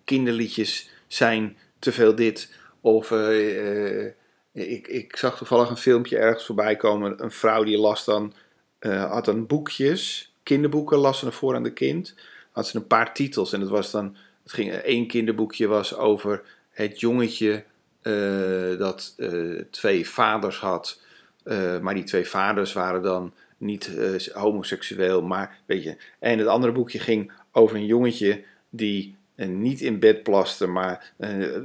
[0.03, 2.53] kinderliedjes zijn te veel dit.
[2.81, 4.13] Of eh, eh,
[4.51, 7.23] ik, ik zag toevallig een filmpje ergens voorbij komen.
[7.23, 8.33] Een vrouw die las dan,
[8.79, 12.15] eh, had dan boekjes, kinderboeken, las ze ervoor aan de kind.
[12.57, 16.43] Had ze een paar titels en het was dan, het ging, één kinderboekje was over
[16.69, 17.63] het jongetje
[18.01, 21.01] eh, dat eh, twee vaders had.
[21.43, 23.91] Eh, maar die twee vaders waren dan niet
[24.33, 25.97] homoseksueel, maar weet je.
[26.19, 31.13] En het andere boekje ging over een jongetje die niet in bed plaste, maar.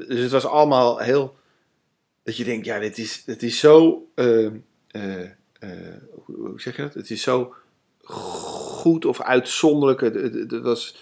[0.08, 1.36] dus het was allemaal heel.
[2.22, 4.06] Dat je denkt, ja, dit is, dit is zo.
[6.24, 6.94] hoe zeg je dat?
[6.94, 7.54] Het is zo
[8.82, 10.00] goed of uitzonderlijk.
[10.00, 10.96] Het, het, het was.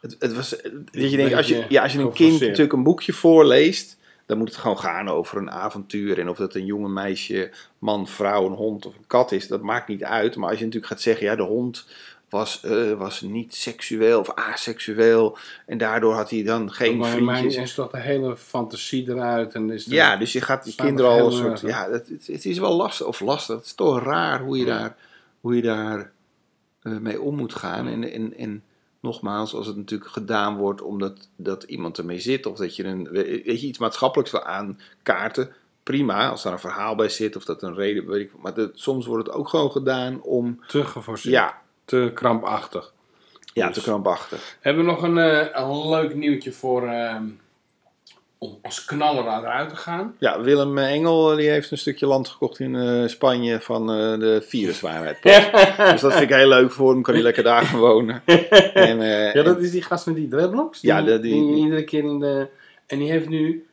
[0.00, 2.82] Het, het was dat je denkt, als je, ja, als je een kind natuurlijk een
[2.82, 6.18] boekje voorleest, Dan moet het gewoon gaan over een avontuur.
[6.18, 9.62] En of dat een jonge meisje, man, vrouw, een hond of een kat is, dat
[9.62, 10.36] maakt niet uit.
[10.36, 11.86] Maar als je natuurlijk gaat zeggen, ja, de hond
[12.28, 15.38] was, eh, was niet seksueel of aseksueel.
[15.66, 17.56] En daardoor had hij dan geen maar vriendjes.
[17.56, 19.54] is toch de hele fantasie eruit.
[19.54, 21.60] En is Ja, dus je gaat die kinderen al een soort.
[21.60, 23.06] Ja, het, het, is wel lastig.
[23.06, 23.56] Of lastig.
[23.56, 24.78] Het is toch raar hoe je Ja.
[24.78, 24.96] daar,
[25.40, 26.12] hoe je daar
[27.00, 27.88] mee om moet gaan.
[27.88, 28.62] En, en, en
[29.00, 32.46] nogmaals, als het natuurlijk gedaan wordt omdat dat iemand ermee zit.
[32.46, 35.52] Of dat je, een, weet je iets maatschappelijks wil aankaarten.
[35.82, 38.06] Prima, als daar een verhaal bij zit of dat een reden.
[38.06, 40.60] Weet ik, maar dat- soms wordt het ook gewoon gedaan om.
[40.66, 41.34] te geforceerd.
[41.34, 42.92] Ja, Te krampachtig.
[43.52, 44.56] ja Dus- te krampachtig.
[44.60, 46.82] Hebben we nog een, eh, een leuk nieuwtje voor...
[46.88, 47.24] ehm,
[48.38, 50.14] om als knaller eruit te gaan.
[50.18, 54.18] Ja, Willem Engel eh, die heeft een stukje land gekocht in eh, Spanje van eh,
[54.18, 55.22] de viruswaarheid.
[55.22, 58.22] Dus dat vind ik heel leuk voor hem, kan hij lekker daar gaan wonen.
[58.74, 58.98] En,
[59.32, 60.80] Ja, dat is die gast met die dreadlocks.
[60.80, 62.46] Ja, die, de- die- die iedere keer in de...
[62.86, 63.65] En die heeft nu...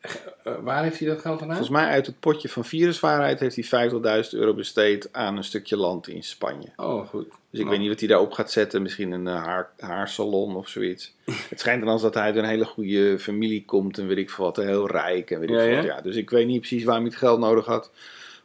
[0.00, 1.56] eh, waar heeft hij dat geld vandaan?
[1.56, 3.90] Volgens mij uit het potje van viruswaarheid heeft hij
[4.24, 6.68] 50.000 euro besteed aan een stukje land in Spanje.
[6.76, 7.24] Oh, goed.
[7.28, 7.70] Dus ik Nou.
[7.70, 8.82] weet niet wat hij daarop gaat zetten.
[8.82, 11.14] Misschien een eh, haar, haarsalon of zoiets.
[11.50, 14.30] het schijnt dan als dat hij uit een hele goede familie komt en weet ik
[14.30, 14.56] veel wat.
[14.56, 15.76] Heel rijk en weet ik Ja, veel ja?
[15.76, 15.84] wat.
[15.86, 17.90] Ja, dus ik weet niet precies waarom hij het geld nodig had.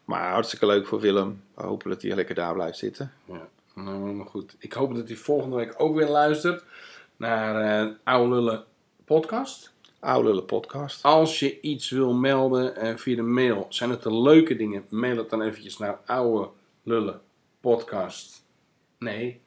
[0.06, 1.42] Maar hartstikke leuk voor Willem.
[1.56, 3.12] We hopen dat hij lekker daar blijft zitten.
[3.26, 4.56] Ja, nou, helemaal goed.
[4.60, 6.64] Ik hoop dat hij volgende week ook weer luistert
[7.18, 8.64] naar eh Oude Lullen
[9.06, 9.72] podcast.
[10.04, 11.04] Oude podcast.
[11.04, 15.18] Als je iets wil melden eh, via de mail, zijn het de leuke dingen, mail
[15.18, 16.50] het dan eventjes naar Oude
[16.84, 17.22] Lullen
[17.62, 18.46] podcast.
[19.00, 19.42] Nee,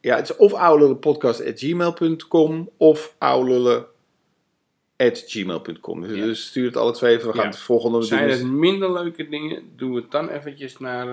[0.00, 6.00] Ja, het is of oudelullenpodcast.gmail.com of oudelullen.gmail.com.
[6.00, 6.24] Dus, Ja.
[6.24, 7.28] dus stuur het alle twee even.
[7.28, 7.48] We gaan Ja.
[7.50, 8.06] het volgende doen.
[8.06, 11.06] zijn het minder leuke dingen, doe het dan eventjes naar...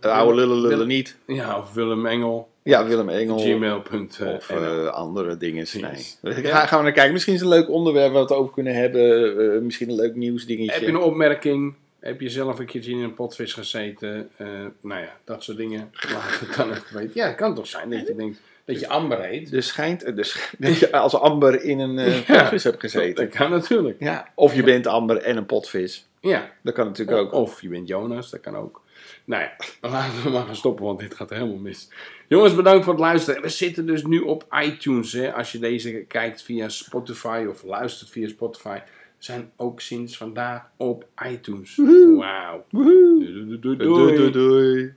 [0.00, 1.18] de oude lullen niet.
[1.26, 2.54] Ja, of Willem Engel.
[2.66, 3.38] Ja, Willem Engel.
[3.38, 4.34] Gmail.nl.
[4.34, 5.66] Of eh, andere dingen.
[5.72, 6.34] Nee.
[6.44, 7.12] Ga, gaan we naar kijken.
[7.12, 9.36] Misschien is het een leuk onderwerp waar we het over kunnen hebben.
[9.54, 10.72] Eh, misschien een leuk nieuwsdingetje.
[10.72, 11.74] Heb je een opmerking?
[12.00, 14.30] Heb je zelf een keertje in een potvis gezeten?
[14.36, 14.46] Eh,
[14.80, 15.90] nou ja, dat soort dingen.
[16.12, 17.10] Laat het dan even weten.
[17.14, 19.52] Ja, het kan toch zijn dat je denkt dat je Amber heet?
[19.52, 22.40] Er schijnt, sch- dat je als Amber in een eh, Ja.
[22.40, 23.24] potvis hebt gezeten.
[23.24, 23.96] Dat kan natuurlijk.
[24.00, 24.28] Ja.
[24.34, 26.06] Of je bent Amber en een potvis.
[26.20, 26.50] Ja.
[26.62, 27.32] Dat kan natuurlijk ook.
[27.32, 28.82] Of je bent Jonas, dat kan ook.
[29.26, 29.56] Nou ja,
[29.90, 31.88] laten we maar gaan stoppen, want dit gaat helemaal mis.
[32.28, 33.42] Jongens, bedankt voor het luisteren.
[33.42, 35.12] We zitten dus nu op iTunes.
[35.12, 35.32] Hè.
[35.34, 38.78] Als je deze kijkt via Spotify of luistert via Spotify.
[39.18, 41.76] Zijn ook sinds vandaag op iTunes.
[42.16, 42.64] Wauw.
[42.70, 43.18] Woehoe.
[43.18, 44.32] Doei, doei, doei, Doei, doei, doei.
[44.32, 44.94] doei.